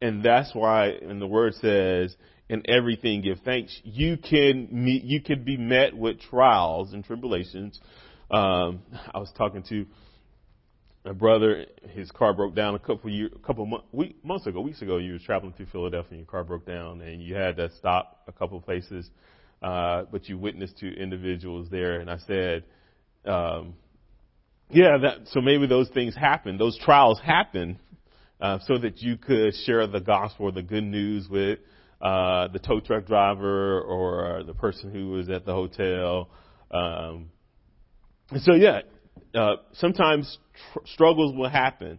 [0.00, 2.16] And that's why, and the word says,
[2.48, 3.78] in everything give thanks.
[3.84, 7.80] You can meet, you can be met with trials and tribulations.
[8.30, 8.82] Um,
[9.14, 9.86] I was talking to
[11.04, 14.60] a brother, his car broke down a couple years, a couple months, week, months ago,
[14.60, 14.98] weeks ago.
[14.98, 18.22] You was traveling through Philadelphia, and your car broke down, and you had to stop
[18.26, 19.08] a couple places,
[19.62, 22.00] uh, but you witnessed to individuals there.
[22.00, 22.64] And I said,
[23.24, 23.74] um,
[24.70, 27.78] yeah, that, so maybe those things happen, those trials happen,
[28.40, 31.58] uh, so that you could share the gospel or the good news with
[32.00, 36.28] uh, the tow truck driver or the person who was at the hotel.
[36.70, 37.30] Um,
[38.40, 38.80] so, yeah,
[39.34, 40.38] uh, sometimes
[40.72, 41.98] tr- struggles will happen.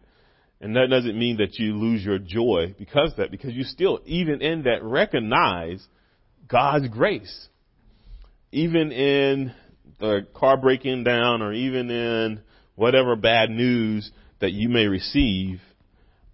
[0.61, 4.01] And that doesn't mean that you lose your joy because of that, because you still,
[4.05, 5.85] even in that, recognize
[6.47, 7.47] God's grace.
[8.51, 9.53] Even in
[9.99, 12.41] the car breaking down or even in
[12.75, 15.61] whatever bad news that you may receive,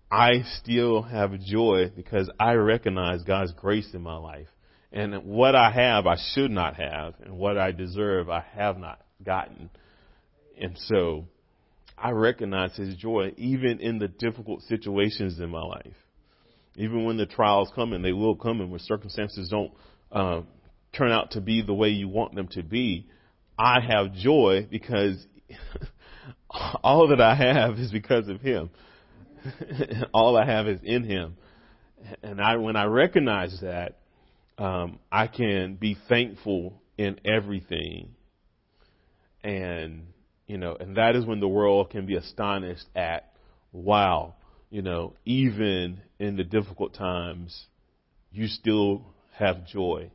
[0.09, 4.47] I still have joy because I recognize God's grace in my life.
[4.91, 7.15] And what I have, I should not have.
[7.23, 9.69] And what I deserve, I have not gotten.
[10.59, 11.27] And so
[11.97, 15.95] I recognize his joy even in the difficult situations in my life.
[16.75, 19.71] Even when the trials come and they will come and when circumstances don't
[20.11, 20.41] uh,
[20.93, 23.07] turn out to be the way you want them to be,
[23.57, 25.25] I have joy because
[26.83, 28.69] all that I have is because of him.
[30.13, 31.37] all I have is in him.
[32.21, 33.97] And I, when I recognize that,
[34.57, 38.09] um, I can be thankful in everything.
[39.43, 40.07] And
[40.47, 43.33] you know, and that is when the world can be astonished at,
[43.71, 44.35] wow,
[44.69, 47.65] you know, even in the difficult times,
[48.31, 50.11] you still have joy.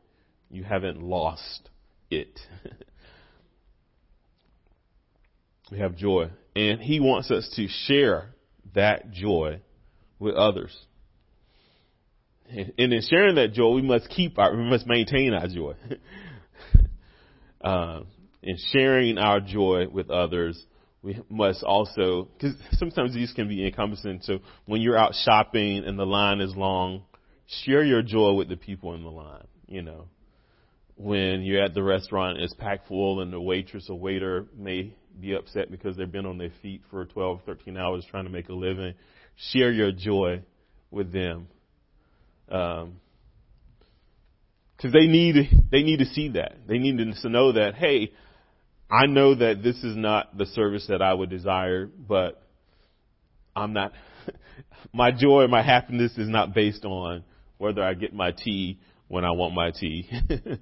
[0.50, 1.68] You haven't lost
[2.10, 2.40] it.
[5.72, 6.30] we have joy.
[6.54, 8.30] And he wants us to share
[8.74, 9.60] that joy
[10.18, 10.76] with others.
[12.48, 15.74] And in sharing that joy, we must keep our, we must maintain our joy.
[17.60, 18.00] uh,
[18.42, 20.62] in sharing our joy with others,
[21.02, 24.20] we must also, because sometimes these can be encompassing.
[24.22, 27.04] So when you're out shopping and the line is long,
[27.64, 29.46] share your joy with the people in the line.
[29.66, 30.08] You know,
[30.96, 35.34] when you're at the restaurant, it's packed full, and the waitress or waiter may be
[35.34, 38.54] upset because they've been on their feet for 12, 13 hours trying to make a
[38.54, 38.94] living.
[39.52, 40.42] Share your joy
[40.90, 41.48] with them.
[42.50, 42.96] Um,
[44.76, 46.56] because they need they need to see that.
[46.66, 48.12] They need to know that hey,
[48.90, 52.42] I know that this is not the service that I would desire, but
[53.54, 53.92] I'm not,
[54.92, 57.24] my joy, my happiness is not based on
[57.58, 60.08] whether I get my tea when I want my tea.
[60.30, 60.58] and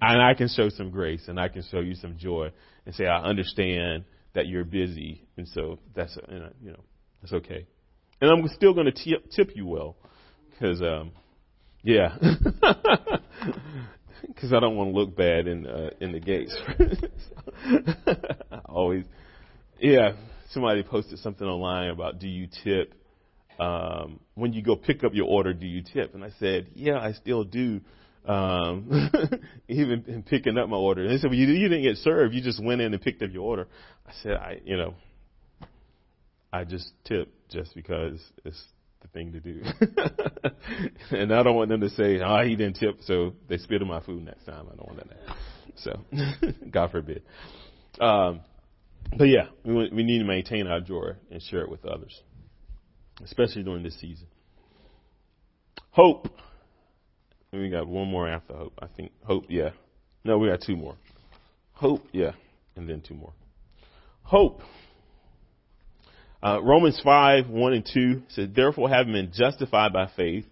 [0.00, 2.50] I can show some grace and I can show you some joy
[2.86, 5.26] and say, I understand that you're busy.
[5.36, 6.16] And so that's,
[6.60, 6.80] you know,
[7.22, 7.66] that's okay.
[8.20, 9.96] And I'm still going to tip, you well
[10.50, 11.12] because, um,
[11.82, 12.16] yeah.
[14.34, 16.56] because I don't want to look bad in uh, in the gates.
[18.66, 19.04] always,
[19.78, 20.12] yeah.
[20.50, 22.94] Somebody posted something online about do you tip
[23.58, 25.52] um, when you go pick up your order?
[25.52, 26.14] Do you tip?
[26.14, 27.80] And I said, yeah, I still do.
[28.24, 29.10] Um,
[29.68, 32.32] even in picking up my order, and they said, well, you, you didn't get served.
[32.34, 33.66] You just went in and picked up your order.
[34.06, 34.94] I said, I, you know,
[36.50, 38.62] I just tip just because it's
[39.04, 39.62] the thing to do.
[41.16, 43.88] and I don't want them to say, oh, he didn't tip, so they spit in
[43.88, 44.66] my food next time.
[44.72, 45.36] I don't want that.
[45.76, 46.00] So,
[46.70, 47.22] God forbid.
[48.00, 48.40] Um,
[49.16, 52.22] but yeah, we, we need to maintain our joy and share it with others,
[53.22, 54.26] especially during this season.
[55.90, 56.28] Hope.
[57.52, 58.78] we got one more after hope.
[58.80, 59.70] I think hope, yeah.
[60.24, 60.96] No, we got two more.
[61.72, 62.32] Hope, yeah,
[62.76, 63.32] and then two more.
[64.22, 64.62] Hope.
[66.44, 70.44] Uh, Romans 5, 1 and 2 says, Therefore, having been justified by faith,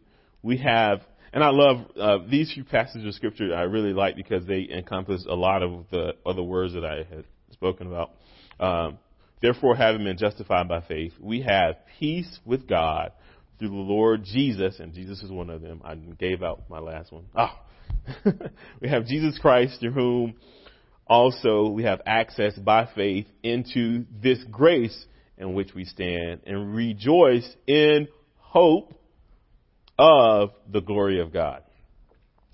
[0.43, 1.03] we have,
[1.33, 5.27] and I love uh, these few passages of scripture I really like because they encompass
[5.29, 8.11] a lot of the other words that I had spoken about.
[8.59, 8.99] Um,
[9.43, 13.11] Therefore, having been justified by faith, we have peace with God
[13.59, 15.83] through the Lord Jesus, and Jesus is one of them.
[15.85, 17.25] I gave out my last one.
[17.35, 17.61] Ah.
[18.81, 20.35] we have Jesus Christ through whom
[21.07, 25.07] also we have access by faith into this grace
[25.39, 28.95] in which we stand and rejoice in hope
[29.99, 31.63] of the glory of God.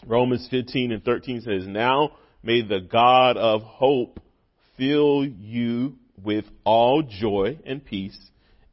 [0.06, 2.12] Romans 15 and 13 says, Now
[2.42, 4.20] may the God of hope
[4.76, 8.18] fill you with all joy and peace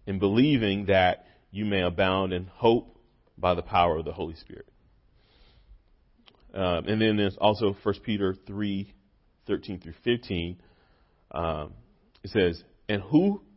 [0.05, 2.97] in believing that you may abound in hope
[3.37, 4.67] by the power of the Holy Spirit.
[6.53, 8.93] Um, and then there's also 1 Peter 3,
[9.47, 10.57] 13 through 15.
[11.31, 11.73] Um,
[12.23, 13.41] it says, And who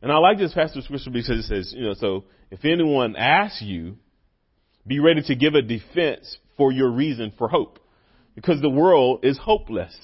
[0.00, 3.16] And I like this passage of scripture because it says, you know, so if anyone
[3.16, 3.96] asks you,
[4.86, 7.78] be ready to give a defense for your reason for hope.
[8.34, 9.96] Because the world is hopeless.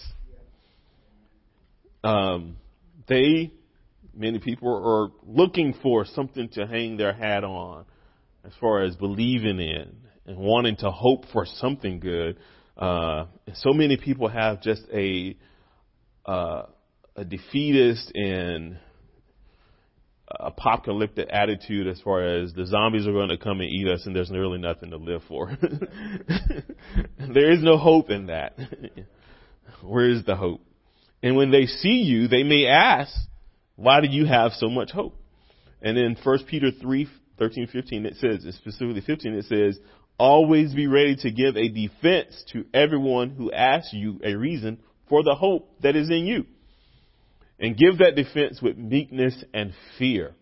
[2.03, 2.57] Um,
[3.09, 3.53] they
[4.17, 7.85] many people are looking for something to hang their hat on
[8.45, 12.39] as far as believing in and wanting to hope for something good.
[12.77, 15.37] Uh, and so many people have just a
[16.27, 16.63] uh,
[17.17, 18.79] a defeatist and
[20.41, 24.15] apocalyptic attitude as far as the zombies are going to come and eat us and
[24.15, 25.57] there's really nothing to live for.
[27.19, 28.59] there is no hope in that.
[29.83, 30.61] Where is the hope?
[31.23, 33.15] And when they see you, they may ask,
[33.77, 35.17] why do you have so much hope?
[35.83, 37.09] And in 1 Peter 3,
[37.39, 39.79] 13, 15, it says, specifically 15, it says,
[40.19, 44.79] always be ready to give a defense to everyone who asks you a reason
[45.09, 46.47] for the hope that is in you.
[47.59, 50.35] And give that defense with meekness and fear.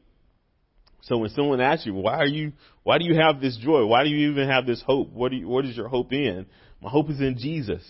[1.03, 2.53] So when someone asks you, why are you,
[2.85, 3.85] why do you have this joy?
[3.85, 5.11] Why do you even have this hope?
[5.13, 6.47] What, do you, what is your hope in?
[6.81, 7.83] My hope is in Jesus.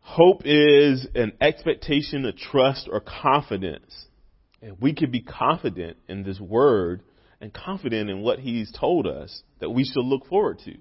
[0.00, 4.06] Hope is an expectation, a trust, or confidence.
[4.60, 7.02] And we can be confident in this word
[7.40, 10.76] and confident in what he's told us that we should look forward to.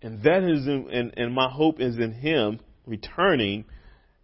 [0.00, 3.66] And that is, in, and, and my hope is in him returning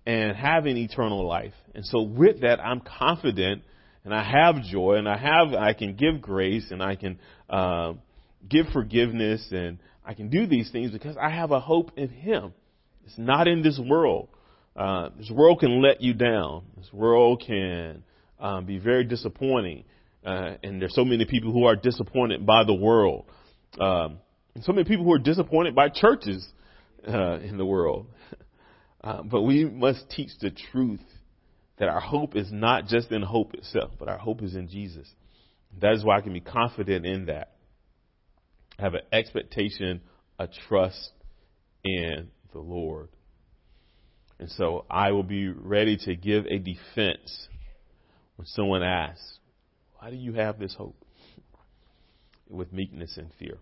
[0.09, 1.53] and having eternal life.
[1.75, 3.63] And so with that, I'm confident
[4.07, 7.19] and I have joy and I have, I can give grace and I can,
[7.51, 7.93] uh,
[8.49, 12.55] give forgiveness and I can do these things because I have a hope in Him.
[13.05, 14.31] It's not in this world.
[14.75, 16.65] Uh, this world can let you down.
[16.79, 18.03] This world can
[18.41, 19.85] um, be very disappointing.
[20.25, 23.27] Uh, and there's so many people who are disappointed by the world.
[23.79, 24.21] Um,
[24.55, 26.49] and so many people who are disappointed by churches
[27.07, 28.07] uh, in the world.
[29.03, 31.05] Uh, but we must teach the truth
[31.78, 35.09] that our hope is not just in hope itself, but our hope is in Jesus.
[35.80, 37.53] That is why I can be confident in that.
[38.78, 40.01] I have an expectation,
[40.38, 41.12] a trust
[41.84, 43.09] in the Lord.
[44.40, 47.49] And so I will be ready to give a defense
[48.36, 49.38] when someone asks,
[49.99, 50.96] Why do you have this hope?
[52.49, 53.59] With meekness and fear.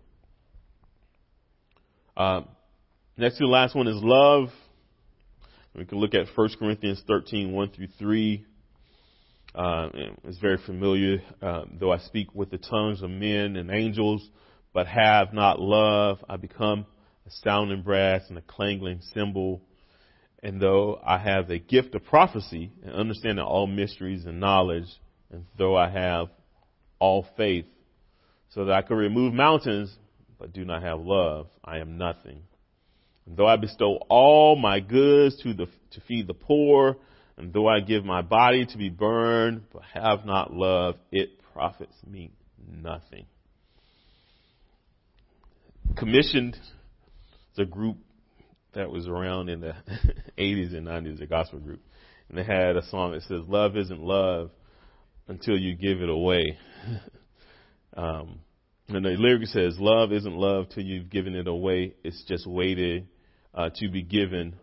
[2.15, 2.47] Um,
[3.17, 4.49] next to the last one is love
[5.77, 8.45] we can look at 1 Corinthians 13, 1 through 3.
[9.53, 9.89] Uh,
[10.23, 11.21] it's very familiar.
[11.39, 14.27] Uh, though I speak with the tongues of men and angels,
[14.73, 16.87] but have not love, I become
[17.27, 19.61] a sounding brass and a clanging cymbal.
[20.41, 24.87] And though I have the gift of prophecy and understanding all mysteries and knowledge,
[25.31, 26.29] and though I have
[26.99, 27.65] all faith,
[28.49, 29.95] so that I can remove mountains,
[30.39, 32.41] but do not have love, I am nothing.
[33.27, 36.95] And though I bestow all my goods to the, to feed the poor,
[37.37, 41.95] and though I give my body to be burned, but have not love, it profits
[42.09, 42.31] me
[42.67, 43.25] nothing.
[45.97, 46.57] Commissioned
[47.55, 47.97] the group
[48.73, 49.73] that was around in the
[50.37, 51.81] 80s and 90s, a gospel group.
[52.29, 54.51] And they had a song that says, Love isn't love
[55.27, 56.57] until you give it away.
[57.97, 58.39] um,
[58.87, 61.93] and the lyric says, Love isn't love till you've given it away.
[62.03, 63.07] It's just waiting
[63.57, 64.55] uh, to be given,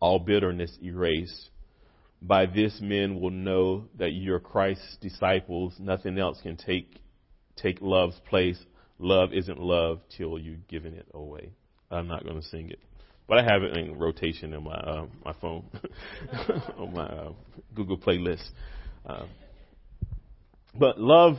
[0.00, 1.50] all bitterness erased.
[2.20, 5.74] By this men will know that you're Christ's disciples.
[5.78, 7.00] Nothing else can take
[7.56, 8.58] take love's place.
[8.98, 11.52] Love isn't love till you've given it away.
[11.90, 12.80] I'm not going to sing it,
[13.28, 15.64] but I have it in rotation in my uh, my phone
[16.76, 17.32] on my uh,
[17.72, 18.48] Google playlist.
[19.06, 19.26] Uh,
[20.74, 21.36] but love,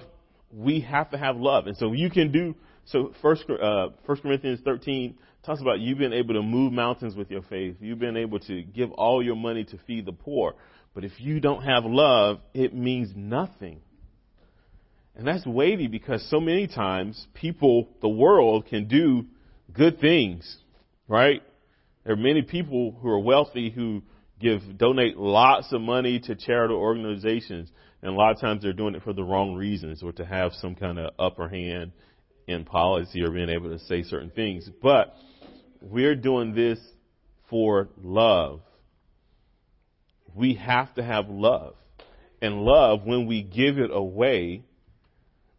[0.51, 2.55] we have to have love, and so you can do
[2.91, 3.13] so.
[3.21, 7.41] First, uh, First Corinthians 13 talks about you being able to move mountains with your
[7.43, 7.77] faith.
[7.79, 10.55] You've been able to give all your money to feed the poor.
[10.93, 13.81] But if you don't have love, it means nothing.
[15.15, 19.25] And that's weighty because so many times people, the world can do
[19.73, 20.57] good things,
[21.07, 21.43] right?
[22.03, 24.01] There are many people who are wealthy who
[24.39, 27.69] give, donate lots of money to charitable organizations.
[28.01, 30.53] And a lot of times they're doing it for the wrong reasons or to have
[30.53, 31.91] some kind of upper hand
[32.49, 34.69] in policy or being able to say certain things.
[34.81, 35.15] But
[35.81, 36.79] we're doing this
[37.49, 38.61] for love.
[40.35, 41.75] We have to have love.
[42.41, 44.63] And love, when we give it away,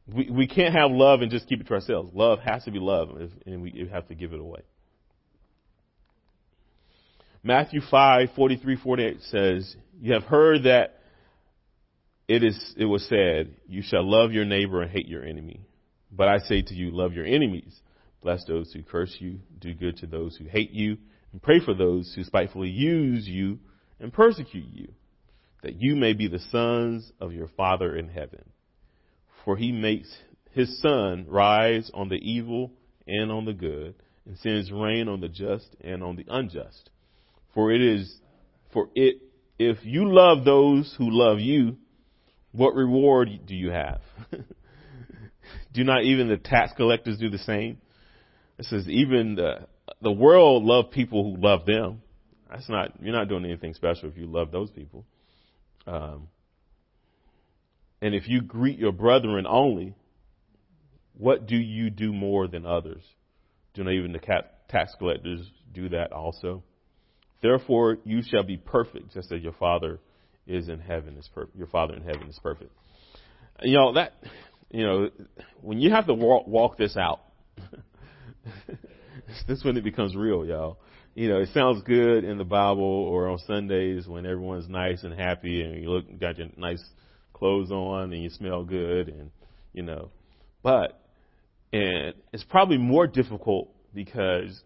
[0.07, 2.11] we, we can't have love and just keep it to ourselves.
[2.15, 3.11] Love has to be love,
[3.47, 4.63] and we have to give it away.
[7.43, 11.01] Matthew 5, 43, 48 says, You have heard that
[12.31, 15.63] it is, it was said, you shall love your neighbor and hate your enemy.
[16.11, 17.81] But I say to you, love your enemies.
[18.23, 20.99] Bless those who curse you, do good to those who hate you,
[21.33, 23.59] and pray for those who spitefully use you
[23.99, 24.93] and persecute you,
[25.63, 28.45] that you may be the sons of your Father in heaven.
[29.45, 30.15] For he makes
[30.51, 32.73] his sun rise on the evil
[33.07, 33.95] and on the good,
[34.27, 36.91] and sends rain on the just and on the unjust.
[37.55, 38.21] For it is,
[38.73, 39.23] for it,
[39.59, 41.77] if you love those who love you,
[42.53, 44.01] What reward do you have?
[45.73, 47.79] do not even the tax collectors do the same?
[48.59, 49.67] It says even the
[50.03, 52.03] the world love people who love them.
[52.51, 55.05] That's not you're not doing anything special if you love those people.
[55.87, 56.29] Um,
[58.03, 59.95] and if you greet your brethren only,
[61.17, 63.03] what do you do more than others?
[63.75, 64.21] Do not even the
[64.69, 65.41] tax collectors
[65.73, 66.63] do that also?
[67.43, 69.99] Therefore, you shall be perfect, just as your Father
[70.47, 71.57] is in heaven is perfect.
[71.57, 72.73] Your Father in heaven is perfect.
[73.63, 74.15] You know that.
[74.71, 75.11] You know
[75.61, 77.21] when you have to walk, walk this out.
[79.49, 80.79] this when it becomes real, y'all.
[81.15, 85.13] You know, it sounds good in the Bible or on Sundays when everyone's nice and
[85.13, 86.83] happy and you look got your nice
[87.33, 89.31] clothes on and you smell good and
[89.73, 90.11] you know,
[90.63, 91.01] but
[91.73, 94.63] and it's probably more difficult because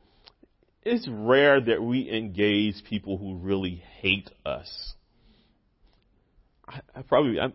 [0.82, 4.94] it's rare that we engage people who really hate us.
[6.68, 7.46] I, I probably I,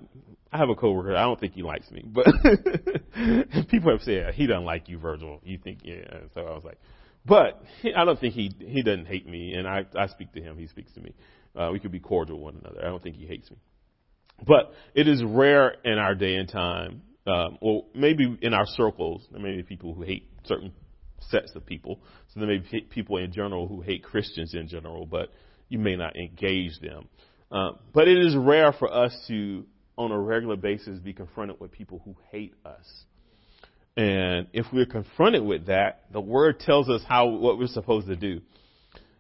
[0.52, 1.16] I have a coworker.
[1.16, 2.26] I don't think he likes me, but
[3.70, 5.40] people have said he doesn't like you, Virgil.
[5.44, 6.20] You think yeah?
[6.34, 6.78] So I was like,
[7.26, 10.42] but he, I don't think he he doesn't hate me, and I I speak to
[10.42, 10.58] him.
[10.58, 11.14] He speaks to me.
[11.56, 12.80] Uh, we could be cordial one another.
[12.82, 13.58] I don't think he hates me,
[14.46, 19.28] but it is rare in our day and time, um, or maybe in our circles.
[19.32, 20.72] There may be people who hate certain
[21.30, 22.00] sets of people.
[22.34, 25.30] So there may be people in general who hate Christians in general, but
[25.68, 27.08] you may not engage them.
[27.52, 29.66] Uh, but it is rare for us to,
[29.98, 32.86] on a regular basis, be confronted with people who hate us.
[33.98, 38.16] And if we're confronted with that, the word tells us how what we're supposed to
[38.16, 38.42] do.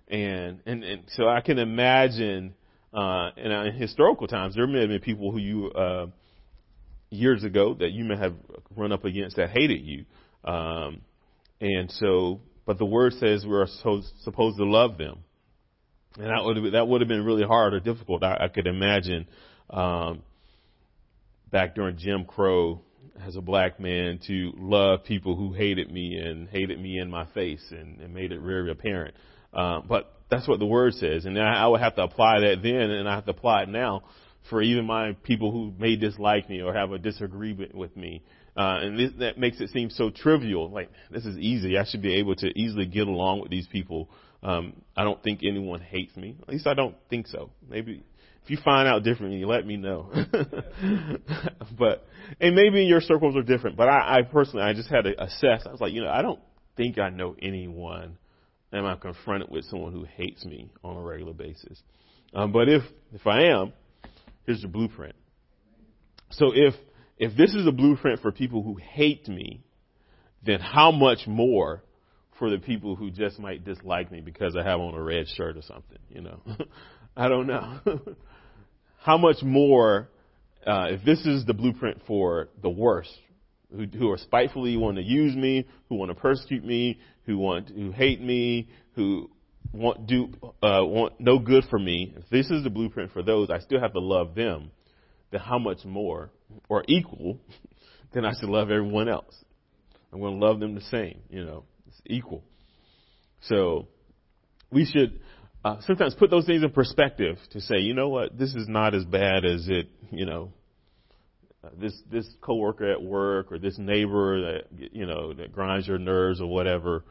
[0.08, 2.54] And and, and so I can imagine
[2.94, 6.08] uh, in, uh, in historical times there may have been people who you uh,
[7.10, 8.34] years ago that you may have
[8.76, 10.06] run up against that hated you.
[10.50, 11.02] Um,
[11.60, 15.24] and so, but the word says we're supposed to love them.
[16.20, 18.24] And that would that would have been really hard or difficult.
[18.24, 19.26] I, I could imagine,
[19.70, 20.22] um,
[21.50, 22.82] back during Jim Crow
[23.26, 27.26] as a black man to love people who hated me and hated me in my
[27.34, 29.16] face and, and made it very apparent.
[29.54, 31.26] Um, but that's what the word says.
[31.26, 33.70] And I, I would have to apply that then and I have to apply it
[33.70, 34.04] now
[34.50, 38.24] for even my people who may dislike me or have a disagreement with me.
[38.56, 40.70] Uh, and this, that makes it seem so trivial.
[40.70, 41.78] Like, this is easy.
[41.78, 44.10] I should be able to easily get along with these people.
[44.42, 46.38] Um, I don't think anyone hates me.
[46.42, 47.52] At least I don't think so.
[47.70, 48.04] Maybe
[48.44, 50.12] if you find out differently, let me know.
[51.78, 52.08] but,
[52.40, 55.64] and maybe your circles are different, but I, I personally, I just had to assess.
[55.66, 56.40] I was like, you know, I don't
[56.78, 58.18] think I know anyone
[58.72, 61.82] am I confronted with someone who hates me on a regular basis.
[62.34, 62.84] Um, but if,
[63.14, 63.74] if I am,
[64.46, 65.16] here's the blueprint.
[66.32, 66.76] So if
[67.20, 69.62] if this is a blueprint for people who hate me,
[70.46, 71.84] then how much more
[72.40, 75.58] for the people who just might dislike me because I have on a red shirt
[75.58, 76.40] or something, you know?
[77.18, 77.80] I don't know.
[79.00, 80.10] how much more,
[80.66, 83.12] uh, if this is the blueprint for the worst,
[83.76, 87.70] who, who are spitefully want to use me, who want to persecute me, who want,
[87.70, 89.30] who hate me, who
[89.72, 90.30] want do,
[90.64, 93.80] uh, want no good for me, if this is the blueprint for those, I still
[93.80, 94.72] have to love them,
[95.32, 96.32] then how much more
[96.68, 97.40] or equal,
[98.14, 99.36] then I should love everyone else.
[100.12, 101.20] I'm going to love them the same.
[101.30, 101.64] You know,
[102.06, 102.43] equal.
[103.41, 103.88] So
[104.72, 105.20] we should
[105.64, 108.93] uh, sometimes put those things in perspective to say, you know what, this is not
[108.93, 110.54] as bad as it, you know,
[111.62, 115.97] uh, this this coworker at work or this neighbor that you know that grinds your
[115.97, 117.04] nerves or whatever.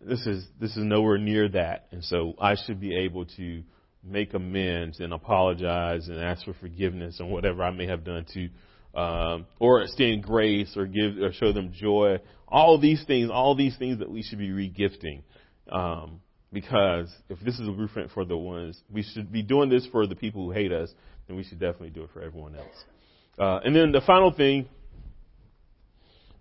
[0.00, 3.62] This is this is nowhere near that, and so I should be able to
[4.02, 8.48] make amends and apologize and ask for forgiveness and whatever I may have done to
[8.94, 12.18] um, or extend grace or give or show them joy.
[12.48, 15.22] All these things, all these things that we should be regifting.
[15.70, 16.20] Um,
[16.52, 20.06] because if this is a blueprint for the ones, we should be doing this for
[20.06, 20.92] the people who hate us,
[21.28, 22.84] then we should definitely do it for everyone else.
[23.38, 24.68] Uh, and then the final thing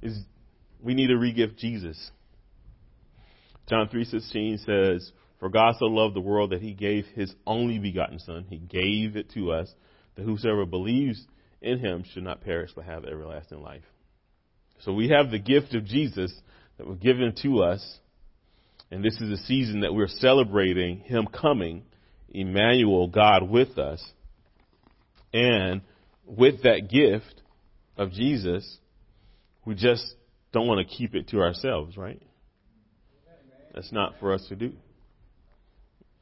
[0.01, 0.17] is
[0.81, 2.11] we need to regift Jesus.
[3.67, 8.17] John 3:16 says, "For God so loved the world that He gave His only begotten
[8.17, 8.45] Son.
[8.49, 9.73] He gave it to us,
[10.15, 11.27] that whosoever believes
[11.61, 13.83] in him should not perish but have everlasting life.
[14.79, 16.33] So we have the gift of Jesus
[16.77, 17.99] that was given to us,
[18.89, 21.83] and this is a season that we're celebrating him coming,
[22.29, 24.03] Emmanuel, God with us.
[25.33, 25.81] And
[26.25, 27.41] with that gift
[27.97, 28.77] of Jesus,
[29.65, 30.03] we just
[30.53, 32.21] don't want to keep it to ourselves, right?
[33.73, 34.71] That's not for us to do.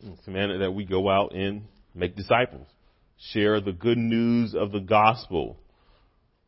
[0.02, 1.64] It's commanded that we go out and
[1.96, 2.68] make disciples
[3.18, 5.58] share the good news of the gospel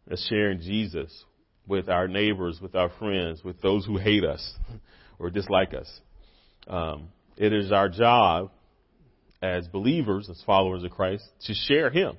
[0.10, 1.26] as sharing Jesus
[1.68, 4.56] with our neighbors, with our friends, with those who hate us
[5.20, 6.02] or dislike us.
[6.68, 8.52] Um, it is our job
[9.42, 12.18] as believers, as followers of Christ, to share Him.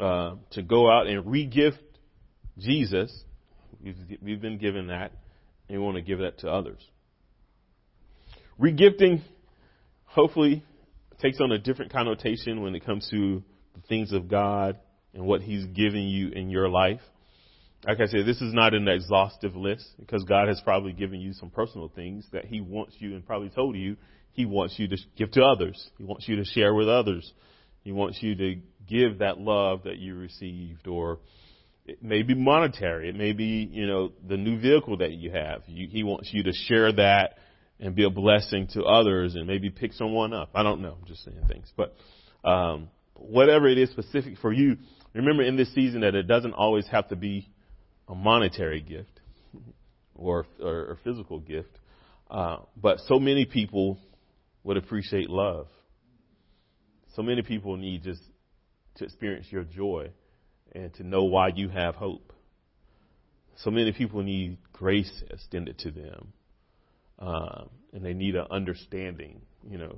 [0.00, 1.78] uh, to go out and regift
[2.58, 3.12] Jesus.
[3.82, 5.12] We've, we've been given that,
[5.68, 6.80] and we want to give that to others.
[8.60, 9.22] Regifting,
[10.04, 10.64] hopefully,
[11.22, 13.42] takes on a different connotation when it comes to
[13.74, 14.78] the things of God
[15.14, 17.00] and what He's giving you in your life.
[17.86, 21.32] Like I said, this is not an exhaustive list because God has probably given you
[21.32, 23.96] some personal things that He wants you and probably told you
[24.32, 25.90] He wants you to give to others.
[25.96, 27.32] He wants you to share with others.
[27.82, 28.56] He wants you to
[28.88, 31.20] give that love that you received or
[31.84, 33.08] it may be monetary.
[33.08, 35.62] It may be, you know, the new vehicle that you have.
[35.66, 37.38] You, he wants you to share that
[37.82, 40.50] and be a blessing to others and maybe pick someone up.
[40.54, 40.96] I don't know.
[41.00, 41.70] I'm just saying things.
[41.76, 41.94] But,
[42.44, 44.76] um, whatever it is specific for you,
[45.12, 47.48] remember in this season that it doesn't always have to be
[48.08, 49.20] a monetary gift
[50.14, 51.76] or, or, or physical gift.
[52.30, 53.98] Uh, but so many people
[54.62, 55.66] would appreciate love.
[57.16, 58.22] So many people need just
[58.96, 60.10] to experience your joy
[60.72, 62.32] and to know why you have hope.
[63.56, 66.32] So many people need grace extended to them,
[67.22, 69.96] um, and they need an understanding, you know,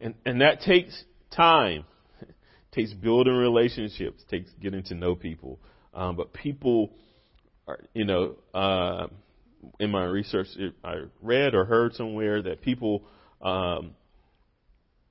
[0.00, 1.84] and and that takes time,
[2.20, 2.34] it
[2.72, 5.60] takes building relationships, takes getting to know people.
[5.94, 6.90] Um, but people
[7.68, 9.06] are, you know, uh,
[9.78, 10.48] in my research,
[10.82, 13.04] I read or heard somewhere that people
[13.40, 13.92] um,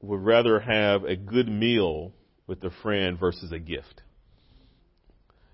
[0.01, 2.11] would rather have a good meal
[2.45, 4.01] with a friend versus a gift.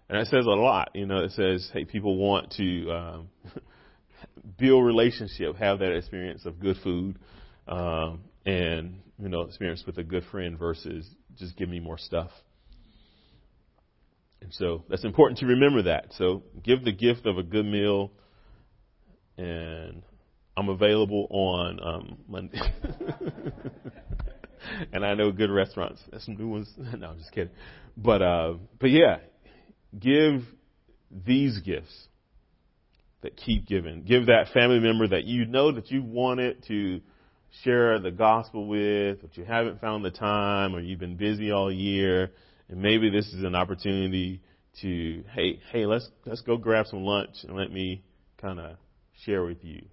[0.10, 0.90] And that says a lot.
[0.96, 3.30] You know, it says, hey, people want to um,
[4.58, 7.18] build relationship, have that experience of good food,
[7.68, 11.08] um, and you know, experience with a good friend versus
[11.38, 12.32] just give me more stuff.
[14.42, 16.14] And so that's important to remember that.
[16.18, 18.12] So give the gift of a good meal,
[19.38, 20.02] and
[20.56, 22.60] I'm available on um, Monday.
[24.94, 26.02] and I know good restaurants.
[26.10, 26.72] There's some new ones.
[26.78, 27.54] no, I'm just kidding.
[27.98, 29.18] But uh, but yeah,
[29.98, 30.44] give
[31.12, 32.08] these gifts
[33.22, 34.04] that keep giving.
[34.04, 37.02] Give that family member that you know that you wanted to
[37.64, 41.72] share the gospel with, but you haven't found the time, or you've been busy all
[41.72, 42.32] year,
[42.70, 44.42] and maybe this is an opportunity
[44.82, 48.04] to hey hey let's let's go grab some lunch and let me
[48.38, 48.78] kind of
[49.26, 49.84] share with you.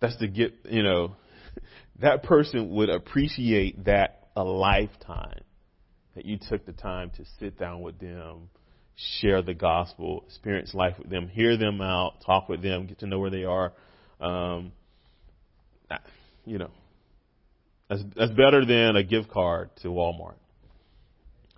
[0.00, 1.16] That's to get you know
[2.00, 5.40] that person would appreciate that a lifetime
[6.14, 8.48] that you took the time to sit down with them,
[9.20, 13.06] share the gospel, experience life with them, hear them out, talk with them, get to
[13.06, 13.72] know where they are.
[14.20, 14.72] Um,
[16.44, 16.70] you know,
[17.88, 20.36] that's, that's better than a gift card to Walmart.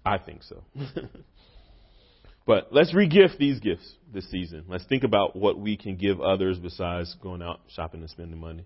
[0.05, 0.63] I think so.
[2.47, 4.65] but let's regift these gifts this season.
[4.69, 8.65] Let's think about what we can give others besides going out shopping and spending money.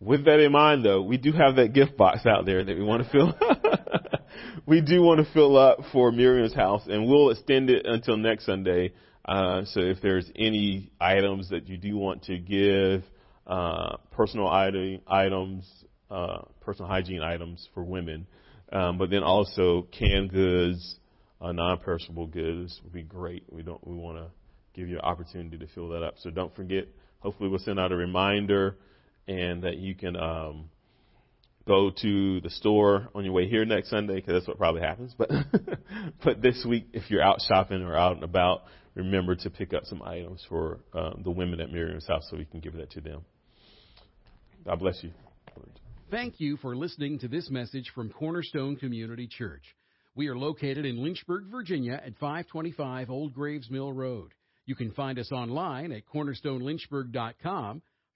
[0.00, 2.84] With that in mind, though, we do have that gift box out there that we
[2.84, 3.34] want to fill.
[4.66, 8.46] we do want to fill up for Miriam's house, and we'll extend it until next
[8.46, 8.92] Sunday.
[9.24, 13.02] Uh, so if there's any items that you do want to give,
[13.46, 15.68] uh, personal item, items,
[16.10, 18.26] uh, personal hygiene items for women,
[18.72, 20.96] um, but then also canned goods,
[21.40, 23.44] uh, non-perishable goods would be great.
[23.50, 24.26] We don't we want to
[24.74, 26.14] give you an opportunity to fill that up.
[26.18, 26.86] So don't forget.
[27.20, 28.76] Hopefully, we'll send out a reminder,
[29.26, 30.70] and that you can um,
[31.68, 35.14] go to the store on your way here next Sunday because that's what probably happens.
[35.16, 35.30] But
[36.24, 38.62] but this week, if you're out shopping or out and about,
[38.94, 42.46] remember to pick up some items for uh, the women at Miriam's house so we
[42.46, 43.20] can give that to them.
[44.64, 45.10] God bless you.
[46.10, 49.62] Thank you for listening to this message from Cornerstone Community Church.
[50.14, 54.32] We are located in Lynchburg, Virginia at 525 Old Graves Mill Road.
[54.64, 57.82] You can find us online at cornerstonelynchburg.com